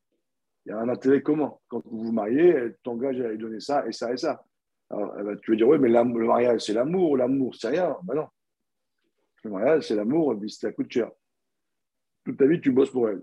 Il 0.64 0.70
y 0.70 0.72
a 0.72 0.78
un 0.78 0.88
intérêt 0.88 1.22
commun. 1.22 1.54
Quand 1.68 1.82
vous 1.86 2.04
vous 2.04 2.12
mariez, 2.12 2.48
elle 2.48 2.76
t'engage 2.82 3.20
à 3.20 3.28
lui 3.28 3.38
donner 3.38 3.60
ça 3.60 3.86
et 3.86 3.92
ça 3.92 4.12
et 4.12 4.16
ça. 4.16 4.44
Alors, 4.90 5.14
tu 5.42 5.52
veux 5.52 5.56
dire, 5.56 5.68
oui, 5.68 5.78
mais 5.78 5.88
le 5.88 6.04
mariage, 6.04 6.62
c'est 6.62 6.72
l'amour. 6.72 7.16
L'amour, 7.16 7.54
c'est 7.54 7.68
rien. 7.68 7.96
Ben 8.04 8.14
non. 8.14 8.28
Le 9.44 9.50
mariage, 9.50 9.86
c'est 9.86 9.96
l'amour, 9.96 10.32
et 10.32 10.36
puis 10.36 10.50
ça 10.50 10.72
coûte 10.72 10.90
cher. 10.90 11.10
Toute 12.24 12.36
ta 12.36 12.46
vie, 12.46 12.60
tu 12.60 12.72
bosses 12.72 12.90
pour 12.90 13.08
elle. 13.08 13.22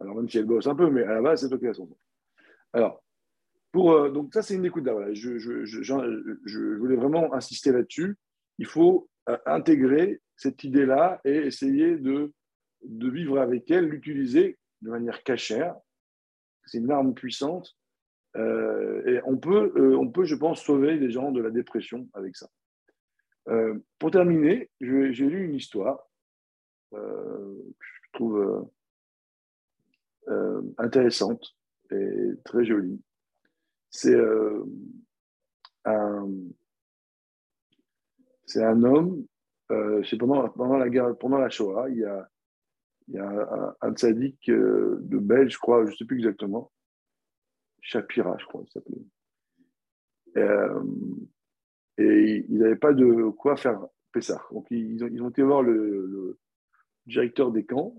Alors, 0.00 0.16
même 0.16 0.28
si 0.28 0.38
elle 0.38 0.44
bosse 0.44 0.66
un 0.66 0.74
peu, 0.74 0.90
mais 0.90 1.02
à 1.04 1.14
la 1.14 1.22
base, 1.22 1.40
c'est 1.40 1.48
toi 1.48 1.58
qui 1.58 1.66
as 1.66 1.74
son 1.74 1.88
Alors, 2.72 3.02
pour, 3.72 3.92
euh, 3.92 4.10
donc 4.10 4.32
ça, 4.32 4.42
c'est 4.42 4.54
une 4.54 4.64
écoute. 4.64 4.86
Voilà. 4.86 5.12
Je, 5.14 5.38
je, 5.38 5.64
je, 5.64 5.82
je, 5.82 6.60
voulais 6.78 6.96
vraiment 6.96 7.32
insister 7.34 7.72
là-dessus. 7.72 8.16
Il 8.58 8.66
faut 8.66 9.08
intégrer 9.46 10.20
cette 10.36 10.64
idée-là 10.64 11.20
et 11.24 11.36
essayer 11.36 11.96
de, 11.96 12.32
de 12.84 13.10
vivre 13.10 13.40
avec 13.40 13.70
elle, 13.70 13.86
l'utiliser 13.86 14.58
de 14.82 14.90
manière 14.90 15.22
cachère. 15.22 15.76
C'est 16.66 16.78
une 16.78 16.90
arme 16.90 17.14
puissante. 17.14 17.76
Euh, 18.36 19.06
et 19.06 19.20
on 19.24 19.38
peut, 19.38 19.72
on 19.96 20.08
peut, 20.08 20.24
je 20.24 20.34
pense, 20.34 20.62
sauver 20.62 20.96
les 20.96 21.10
gens 21.10 21.32
de 21.32 21.40
la 21.40 21.50
dépression 21.50 22.08
avec 22.12 22.36
ça. 22.36 22.48
pour 23.98 24.10
terminer, 24.10 24.70
j'ai 24.80 25.26
lu 25.26 25.44
une 25.44 25.54
histoire 25.54 25.98
que 26.92 26.98
je 27.78 28.10
trouve 28.12 28.70
intéressante 30.78 31.56
et 31.90 32.32
très 32.44 32.64
jolie 32.64 33.00
c'est 33.96 34.14
euh, 34.14 34.64
un, 35.84 36.28
c'est 38.56 38.64
un 38.64 38.82
homme, 38.84 39.26
euh, 39.70 40.02
c'est 40.04 40.16
pendant, 40.16 40.48
pendant, 40.48 40.78
la 40.78 40.88
guerre, 40.88 41.14
pendant 41.18 41.36
la 41.36 41.50
Shoah, 41.50 41.90
il 41.90 41.98
y 41.98 42.04
a, 42.06 42.26
un, 43.18 43.74
un 43.82 43.94
euh, 44.48 44.96
de 44.98 45.18
Belge, 45.18 45.52
je 45.52 45.58
crois, 45.58 45.84
je 45.84 45.90
ne 45.90 45.96
sais 45.96 46.06
plus 46.06 46.16
exactement, 46.16 46.72
Shapira, 47.82 48.34
je 48.38 48.46
crois, 48.46 48.62
il 48.64 48.70
s'appelait. 48.70 49.04
et 51.98 52.46
il 52.48 52.58
n'avait 52.58 52.76
pas 52.76 52.94
de 52.94 53.28
quoi 53.28 53.56
faire 53.56 53.78
Pessah. 54.12 54.42
Donc 54.50 54.66
ils 54.70 55.04
ont, 55.04 55.08
ils 55.08 55.22
ont 55.22 55.28
été 55.28 55.42
voir 55.42 55.62
le, 55.62 56.38
directeur 57.04 57.52
des 57.52 57.66
camps 57.66 57.94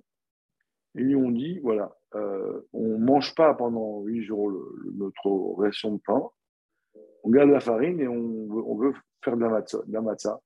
et 0.95 1.01
ils 1.01 1.09
lui 1.09 1.15
ont 1.15 1.29
dit 1.29 1.59
voilà, 1.59 1.95
euh, 2.15 2.61
on 2.73 2.97
ne 2.97 3.05
mange 3.05 3.35
pas 3.35 3.53
pendant 3.53 4.01
huit 4.01 4.23
jours 4.23 4.51
notre 4.95 5.29
ration 5.61 5.93
de 5.93 6.01
pain, 6.03 6.23
on 7.23 7.29
garde 7.29 7.51
la 7.51 7.59
farine 7.59 7.99
et 7.99 8.07
on 8.07 8.75
veut, 8.75 8.93
faire 9.23 9.37
de 9.37 9.45
la 9.91 10.01
matzah. 10.01 10.41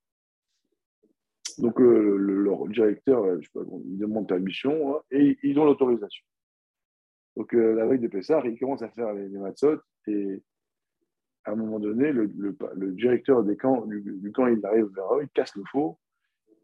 Donc 1.58 1.80
euh, 1.80 2.16
le, 2.16 2.42
leur 2.42 2.66
directeur, 2.68 3.24
euh, 3.24 3.40
il 3.84 3.98
demande 3.98 4.28
permission 4.28 4.96
hein, 4.96 5.00
et 5.10 5.38
ils 5.42 5.58
ont 5.58 5.64
l'autorisation. 5.64 6.24
Donc 7.36 7.52
la 7.54 7.86
veille 7.86 7.98
de 7.98 8.08
Pessah, 8.08 8.42
il 8.44 8.58
commence 8.58 8.82
à 8.82 8.90
faire 8.90 9.12
les, 9.14 9.28
les 9.28 9.38
matzot 9.38 9.80
et 10.06 10.42
à 11.44 11.52
un 11.52 11.56
moment 11.56 11.80
donné, 11.80 12.12
le, 12.12 12.32
directeur 12.92 13.42
des 13.42 13.56
camps, 13.56 13.84
du, 13.86 14.32
camp, 14.32 14.46
il 14.46 14.64
arrive 14.64 14.88
vers 14.94 15.14
eux, 15.14 15.22
il 15.24 15.28
casse 15.30 15.54
le 15.56 15.64
faux, 15.70 15.98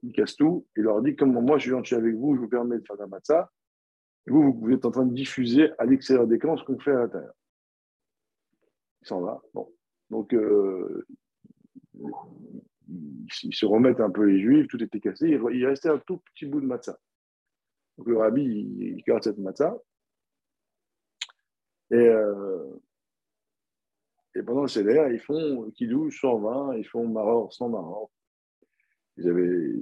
il 0.02 0.12
casse 0.12 0.36
tout, 0.36 0.66
il 0.76 0.84
leur 0.84 1.02
dit, 1.02 1.16
comme 1.16 1.32
moi 1.32 1.58
je 1.58 1.62
suis 1.62 1.70
gentil 1.70 1.94
avec 1.94 2.14
vous, 2.14 2.36
je 2.36 2.40
vous 2.40 2.48
permets 2.48 2.78
de 2.78 2.84
faire 2.86 2.96
la 2.96 3.06
matzah, 3.06 3.50
vous, 4.26 4.52
vous 4.52 4.70
êtes 4.72 4.84
en 4.84 4.90
train 4.90 5.06
de 5.06 5.14
diffuser 5.14 5.70
à 5.78 5.84
l'extérieur 5.84 6.26
des 6.26 6.38
camps 6.38 6.56
ce 6.56 6.64
qu'on 6.64 6.78
fait 6.78 6.92
à 6.92 7.00
l'intérieur. 7.00 7.32
Il 9.02 9.08
s'en 9.08 9.20
va. 9.20 9.40
Bon. 9.54 9.68
Donc, 10.10 10.34
euh, 10.34 11.06
ils 12.88 13.54
se 13.54 13.66
remettent 13.66 14.00
un 14.00 14.10
peu 14.10 14.24
les 14.24 14.40
juifs, 14.40 14.68
tout 14.68 14.82
était 14.82 15.00
cassé. 15.00 15.28
Il 15.28 15.66
restait 15.66 15.90
un 15.90 15.98
tout 15.98 16.18
petit 16.18 16.46
bout 16.46 16.60
de 16.60 16.66
matzah. 16.66 16.98
Donc, 17.96 18.06
le 18.08 18.18
rabbi, 18.18 18.42
il, 18.42 19.02
garde 19.06 19.24
cette 19.24 19.38
matzah. 19.38 19.76
Et, 21.90 21.96
euh, 21.96 22.64
et 24.34 24.42
pendant 24.42 24.62
le 24.62 24.68
CDR, 24.68 25.10
ils 25.10 25.20
font 25.20 25.70
kidouche 25.72 26.20
120, 26.20 26.76
ils 26.76 26.86
font 26.86 27.06
maror 27.08 27.52
100 27.52 27.70
maror. 27.70 28.10
Ils 29.16 29.28
avaient 29.28 29.74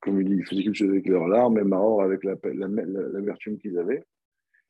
comme 0.00 0.20
il 0.20 0.28
dit, 0.28 0.34
ils 0.34 0.46
faisaient 0.46 0.62
quelque 0.62 0.76
chose 0.76 0.90
avec 0.90 1.06
leurs 1.06 1.26
larmes, 1.26 1.58
et 1.58 1.64
maror 1.64 2.02
avec 2.02 2.22
l'amertume 2.24 3.54
la, 3.54 3.58
qu'ils 3.58 3.78
avaient. 3.78 4.04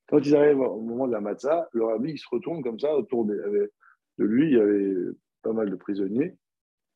Quand 0.08 0.18
ils 0.20 0.34
arrivent 0.34 0.60
au 0.60 0.80
moment 0.80 1.06
de 1.06 1.12
la 1.12 1.20
matzah, 1.20 1.68
leur 1.72 1.90
ami 1.90 2.12
il 2.12 2.18
se 2.18 2.26
retourne 2.30 2.62
comme 2.62 2.80
ça, 2.80 2.96
autour 2.96 3.26
de, 3.26 3.70
de 4.18 4.24
lui, 4.24 4.46
il 4.46 4.56
y 4.56 4.60
avait 4.60 4.94
pas 5.42 5.52
mal 5.52 5.70
de 5.70 5.76
prisonniers, 5.76 6.34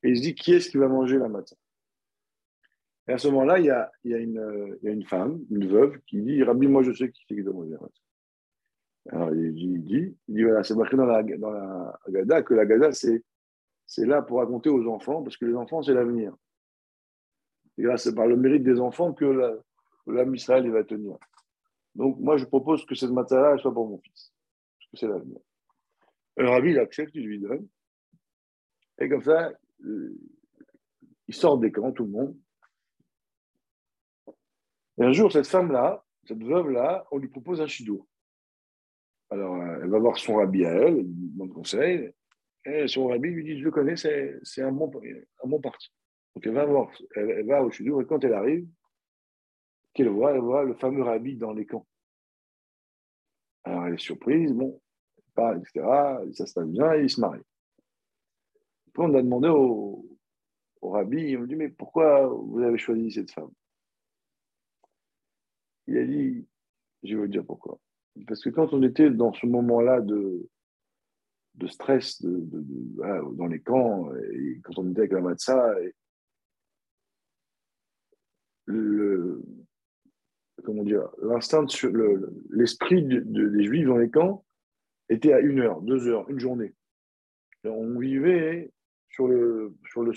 et 0.03 0.11
il 0.11 0.17
se 0.17 0.23
dit 0.23 0.35
qui 0.35 0.53
est-ce 0.55 0.71
qui 0.71 0.79
va 0.79 0.89
manger 0.89 1.19
la 1.19 1.29
matzah 1.29 1.57
Et 3.09 3.13
à 3.13 3.19
ce 3.19 3.29
moment-là, 3.29 3.59
il 3.59 3.67
y 3.67 3.71
a, 4.15 4.19
une, 4.19 5.05
femme, 5.07 5.45
une 5.51 5.67
veuve, 5.69 5.99
qui 6.07 6.21
dit 6.23 6.43
Rabbi, 6.43 6.67
moi 6.67 6.83
je 6.83 6.93
sais 6.93 7.11
qui 7.11 7.25
c'est 7.29 7.35
qui 7.35 7.43
doit 7.43 7.55
manger 7.55 7.73
la 7.73 7.81
matzah. 7.81 8.03
Alors 9.11 9.35
il 9.35 9.53
dit, 9.55 9.65
il 9.65 9.85
dit, 9.85 10.17
il 10.29 10.35
dit 10.35 10.43
voilà, 10.45 10.63
c'est 10.63 10.77
marqué 10.77 10.97
dans 10.97 11.07
la, 11.07 11.23
dans 11.23 11.51
la 11.51 11.99
Gada 12.09 12.43
que 12.43 12.55
la 12.55 12.67
Gada, 12.67 12.93
c'est 12.93 14.07
là 14.07 14.23
pour 14.23 14.39
raconter 14.39 14.71
aux 14.71 14.87
enfants, 14.89 15.23
parce 15.23 15.37
que 15.37 15.45
les 15.45 15.55
enfants, 15.55 15.83
c'est 15.83 15.95
l'avenir. 15.95 16.35
C'est 17.97 18.15
par 18.15 18.27
le 18.27 18.37
mérite 18.37 18.63
des 18.63 18.81
enfants 18.81 19.13
que 19.13 19.61
l'âme 20.07 20.35
Israël 20.35 20.71
va 20.71 20.85
tenir. 20.85 21.17
Donc, 21.95 22.19
moi, 22.21 22.37
je 22.37 22.45
propose 22.45 22.85
que 22.87 22.95
cette 22.95 23.11
matzah 23.11 23.59
soit 23.59 23.73
pour 23.73 23.89
mon 23.89 23.99
fils, 23.99 24.33
parce 24.79 24.91
que 24.91 24.97
c'est 24.99 25.09
l'avenir. 25.09 25.39
Le 26.37 26.49
rabbi, 26.49 26.71
il 26.71 26.79
accepte, 26.79 27.15
il 27.15 27.27
lui 27.27 27.39
donne. 27.39 27.67
Et 28.99 29.09
comme 29.09 29.23
ça, 29.23 29.53
euh, 29.85 30.19
il 31.29 31.35
sort 31.35 31.59
des 31.59 31.73
camps, 31.73 31.93
tout 31.93 32.05
le 32.05 32.11
monde. 32.11 32.37
Et 34.99 35.05
un 35.05 35.13
jour, 35.13 35.33
cette 35.33 35.47
femme-là, 35.47 36.05
cette 36.25 36.43
veuve-là, 36.43 37.07
on 37.11 37.19
lui 37.19 37.29
propose 37.29 37.61
un 37.61 37.67
chidour. 37.67 38.07
Alors, 39.31 39.57
euh, 39.57 39.81
elle 39.83 39.91
va 39.91 39.99
voir 39.99 40.19
son 40.19 40.37
rabbi 40.37 40.65
à 40.65 40.73
elle, 40.73 40.99
elle 40.99 41.07
lui 41.07 41.31
demande 41.31 41.53
conseil. 41.53 42.13
Et 42.65 42.87
son 42.87 43.09
rabbi 43.09 43.31
lui 43.31 43.45
dit 43.45 43.59
Je 43.59 43.65
le 43.65 43.71
connais, 43.71 43.97
c'est 43.97 44.63
un 44.63 44.73
bon, 44.73 44.91
un 45.43 45.49
bon 45.49 45.61
parti. 45.61 45.91
Donc 46.35 46.47
elle 46.47 46.53
va, 46.53 46.65
voir, 46.65 46.91
elle, 47.15 47.47
va 47.47 47.63
au 47.63 47.71
Chidour 47.71 48.01
et 48.01 48.07
quand 48.07 48.23
elle 48.25 48.35
arrive, 48.35 48.67
qu'elle 49.95 50.09
voit, 50.09 50.33
elle 50.33 50.41
voit 50.41 50.65
le 50.65 50.75
fameux 50.75 51.03
rabbi 51.03 51.37
dans 51.37 51.53
les 51.53 51.67
camps. 51.67 51.87
Alors 53.65 53.87
elle 53.87 53.95
est 53.95 53.99
surprise, 53.99 54.53
bon, 54.53 54.81
elle 55.19 55.33
parle, 55.35 55.59
etc. 55.59 55.87
Ça 56.33 56.47
se 56.47 56.55
passe 56.55 56.69
bien 56.69 56.95
et 56.95 57.03
il 57.03 57.11
se 57.11 57.21
marie. 57.21 57.43
Puis 58.93 59.03
on 59.03 59.15
a 59.15 59.23
demandé 59.23 59.49
au, 59.49 60.07
au 60.81 60.91
rabbi, 60.91 61.31
il 61.31 61.39
m'a 61.39 61.47
dit 61.47 61.57
Mais 61.57 61.69
pourquoi 61.69 62.27
vous 62.27 62.61
avez 62.61 62.79
choisi 62.79 63.11
cette 63.11 63.31
femme? 63.31 63.51
Il 65.87 65.99
a 65.99 66.05
dit 66.05 66.47
Je 67.03 67.15
vais 67.15 67.23
vous 67.23 67.29
dire 67.29 67.45
pourquoi. 67.45 67.79
Parce 68.27 68.43
que 68.43 68.51
quand 68.51 68.73
on 68.73 68.83
était 68.83 69.11
dans 69.11 69.33
ce 69.33 69.47
moment-là 69.47 70.01
de, 70.01 70.49
de 71.55 71.67
stress 71.67 72.23
dans 72.23 73.47
les 73.47 73.61
camps, 73.61 74.11
quand 74.65 74.79
on 74.79 74.91
était 74.91 75.01
avec 75.01 75.13
la 75.13 75.21
matzah, 75.21 75.75
le, 78.67 79.43
comment 80.63 80.83
dire, 80.83 81.09
l'instinct, 81.23 81.67
l'esprit 82.51 83.03
des 83.03 83.65
Juifs 83.65 83.87
dans 83.87 83.97
les 83.97 84.11
camps 84.11 84.45
était 85.09 85.33
à 85.33 85.41
une 85.41 85.61
heure, 85.61 85.83
deux 85.83 86.09
heures, 86.09 86.29
une 86.31 86.39
journée. 86.39 86.75
on 87.65 87.99
vivait 87.99 88.71
sur, 89.13 89.29
le, 89.29 89.75
sur, 89.91 90.03
le, 90.03 90.13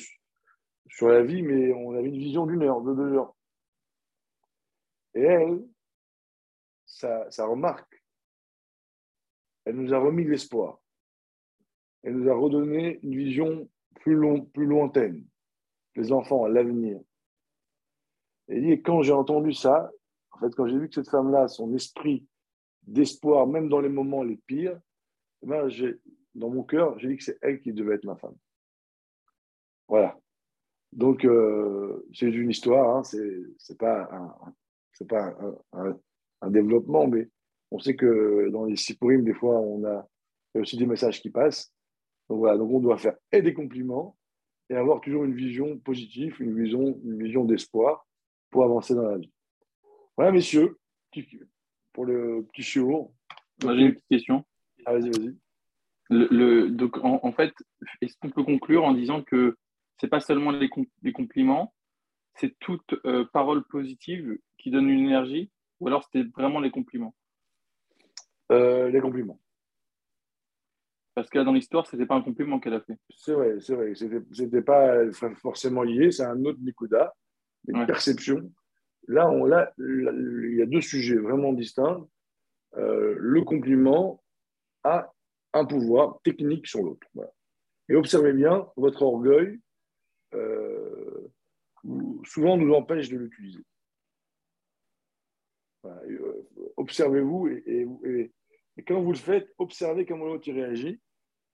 sur 0.87 1.09
la 1.09 1.23
vie, 1.23 1.43
mais 1.43 1.71
on 1.73 1.95
avait 1.95 2.09
une 2.09 2.17
vision 2.17 2.45
d'une 2.45 2.63
heure, 2.63 2.81
de 2.81 2.93
deux 2.93 3.13
heures. 3.13 3.35
Et 5.13 5.21
elle, 5.21 5.65
sa, 6.85 7.45
remarque, 7.45 8.03
elle 9.65 9.75
nous 9.75 9.93
a 9.93 9.99
remis 9.99 10.23
l'espoir. 10.23 10.79
Elle 12.03 12.17
nous 12.17 12.29
a 12.29 12.35
redonné 12.35 12.99
une 13.01 13.15
vision 13.15 13.69
plus, 14.01 14.15
long, 14.15 14.45
plus 14.45 14.65
lointaine. 14.65 15.25
Les 15.95 16.11
enfants, 16.11 16.45
l'avenir. 16.47 16.99
Et 18.47 18.81
quand 18.81 19.01
j'ai 19.01 19.13
entendu 19.13 19.53
ça, 19.53 19.89
en 20.31 20.39
fait, 20.39 20.53
quand 20.53 20.67
j'ai 20.67 20.77
vu 20.77 20.89
que 20.89 20.95
cette 20.95 21.09
femme-là, 21.09 21.47
son 21.47 21.73
esprit 21.73 22.27
d'espoir, 22.83 23.47
même 23.47 23.69
dans 23.69 23.79
les 23.79 23.89
moments 23.89 24.21
les 24.21 24.35
pires, 24.35 24.79
eh 25.41 25.47
ben, 25.47 25.67
dans 26.35 26.49
mon 26.49 26.63
cœur, 26.63 26.99
j'ai 26.99 27.07
dit 27.07 27.17
que 27.17 27.23
c'est 27.23 27.39
elle 27.41 27.61
qui 27.61 27.73
devait 27.73 27.95
être 27.95 28.05
ma 28.05 28.17
femme. 28.17 28.35
Voilà. 29.87 30.17
Donc, 30.91 31.25
euh, 31.25 32.07
c'est 32.13 32.27
une 32.27 32.49
histoire, 32.49 32.97
hein, 32.97 33.03
c'est 33.03 33.77
pas, 33.77 34.07
un, 34.11 35.05
pas 35.07 35.35
un, 35.73 35.99
un, 36.41 36.49
développement, 36.49 37.07
mais 37.07 37.27
on 37.71 37.79
sait 37.79 37.95
que 37.95 38.49
dans 38.49 38.65
les 38.65 38.77
Sipurim, 38.77 39.23
des 39.23 39.33
fois, 39.33 39.59
on 39.59 39.83
a, 39.83 40.07
aussi 40.55 40.77
des 40.77 40.85
messages 40.85 41.21
qui 41.21 41.29
passent. 41.29 41.73
Donc 42.29 42.39
voilà, 42.39 42.57
donc 42.57 42.71
on 42.71 42.79
doit 42.79 42.97
faire 42.97 43.15
et 43.31 43.41
des 43.41 43.53
compliments 43.53 44.17
et 44.69 44.75
avoir 44.75 45.01
toujours 45.01 45.25
une 45.25 45.35
vision 45.35 45.77
positive, 45.79 46.41
une 46.41 46.57
vision, 46.57 46.97
une 47.03 47.21
vision 47.21 47.43
d'espoir 47.43 48.07
pour 48.49 48.63
avancer 48.63 48.95
dans 48.95 49.03
la 49.03 49.17
vie. 49.17 49.31
Voilà, 50.15 50.31
messieurs, 50.31 50.79
pour 51.91 52.05
le 52.05 52.45
petit 52.51 52.63
chiot. 52.63 53.13
J'ai 53.61 53.67
une 53.67 53.91
petite 53.91 54.07
question. 54.09 54.45
Ah, 54.85 54.93
vas-y, 54.93 55.09
vas-y. 55.09 55.35
Le, 56.09 56.69
donc, 56.69 56.97
en, 57.03 57.31
fait, 57.31 57.53
est-ce 58.01 58.15
qu'on 58.19 58.29
peut 58.29 58.43
conclure 58.43 58.85
en 58.85 58.93
disant 58.93 59.23
que 59.23 59.57
c'est 59.97 60.07
pas 60.07 60.19
seulement 60.19 60.51
les, 60.51 60.69
les 61.03 61.13
compliments, 61.13 61.73
c'est 62.35 62.57
toute 62.59 62.93
euh, 63.05 63.25
parole 63.31 63.63
positive 63.65 64.37
qui 64.57 64.71
donne 64.71 64.89
une 64.89 65.05
énergie, 65.05 65.51
ou 65.79 65.87
alors 65.87 66.03
c'était 66.03 66.27
vraiment 66.35 66.59
les 66.59 66.71
compliments? 66.71 67.15
Euh, 68.51 68.89
Les 68.89 69.01
compliments. 69.01 69.39
Parce 71.15 71.29
que 71.29 71.37
là, 71.37 71.45
dans 71.45 71.53
l'histoire, 71.53 71.87
ce 71.87 71.95
n'était 71.95 72.05
pas 72.05 72.15
un 72.15 72.21
compliment 72.21 72.59
qu'elle 72.59 72.73
a 72.73 72.81
fait. 72.81 72.97
C'est 73.09 73.33
vrai, 73.33 73.55
c'est 73.61 73.73
vrai. 73.73 73.95
Ce 73.95 74.43
n'était 74.43 74.61
pas 74.61 75.09
forcément 75.41 75.81
lié, 75.81 76.11
c'est 76.11 76.25
un 76.25 76.43
autre 76.43 76.59
Nikuda, 76.61 77.15
une 77.69 77.85
perception. 77.85 78.51
Là, 79.07 79.29
on, 79.29 79.45
là, 79.45 79.71
il 79.77 80.55
y 80.57 80.61
a 80.61 80.65
deux 80.65 80.81
sujets 80.81 81.15
vraiment 81.15 81.53
distincts. 81.53 82.05
Euh, 82.75 83.15
le 83.17 83.41
compliment 83.43 84.21
a 84.83 85.13
un 85.53 85.63
pouvoir 85.65 86.19
technique 86.23 86.67
sur 86.67 86.83
l'autre. 86.83 87.07
Et 87.87 87.95
observez 87.95 88.33
bien, 88.33 88.67
votre 88.75 89.03
orgueil 89.03 89.61
euh, 90.33 91.31
souvent 92.23 92.57
nous 92.57 92.73
empêche 92.73 93.09
de 93.09 93.17
l'utiliser. 93.17 93.63
Euh, 95.85 96.47
observez-vous 96.77 97.47
et, 97.47 98.31
quand 98.87 99.01
vous 99.01 99.11
le 99.11 99.17
faites, 99.17 99.53
observez 99.57 100.05
comment 100.05 100.25
l'autre 100.25 100.51
réagit. 100.51 100.99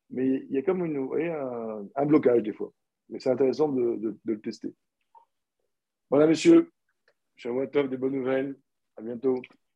Mais 0.09 0.27
il 0.27 0.51
y 0.51 0.57
a 0.57 0.61
comme 0.61 0.83
une, 0.85 0.97
un, 1.95 2.05
blocage 2.05 2.43
des 2.43 2.53
fois. 2.53 2.73
Mais 3.09 3.19
c'est 3.19 3.29
intéressant 3.29 3.69
de, 3.69 4.17
le 4.23 4.41
tester. 4.41 4.73
Voilà, 6.09 6.27
messieurs. 6.27 6.71
Je 7.35 7.49
vous 7.49 7.65
des 7.65 7.97
bonnes 7.97 8.15
nouvelles. 8.15 8.57
À 8.97 9.01
bientôt. 9.01 9.41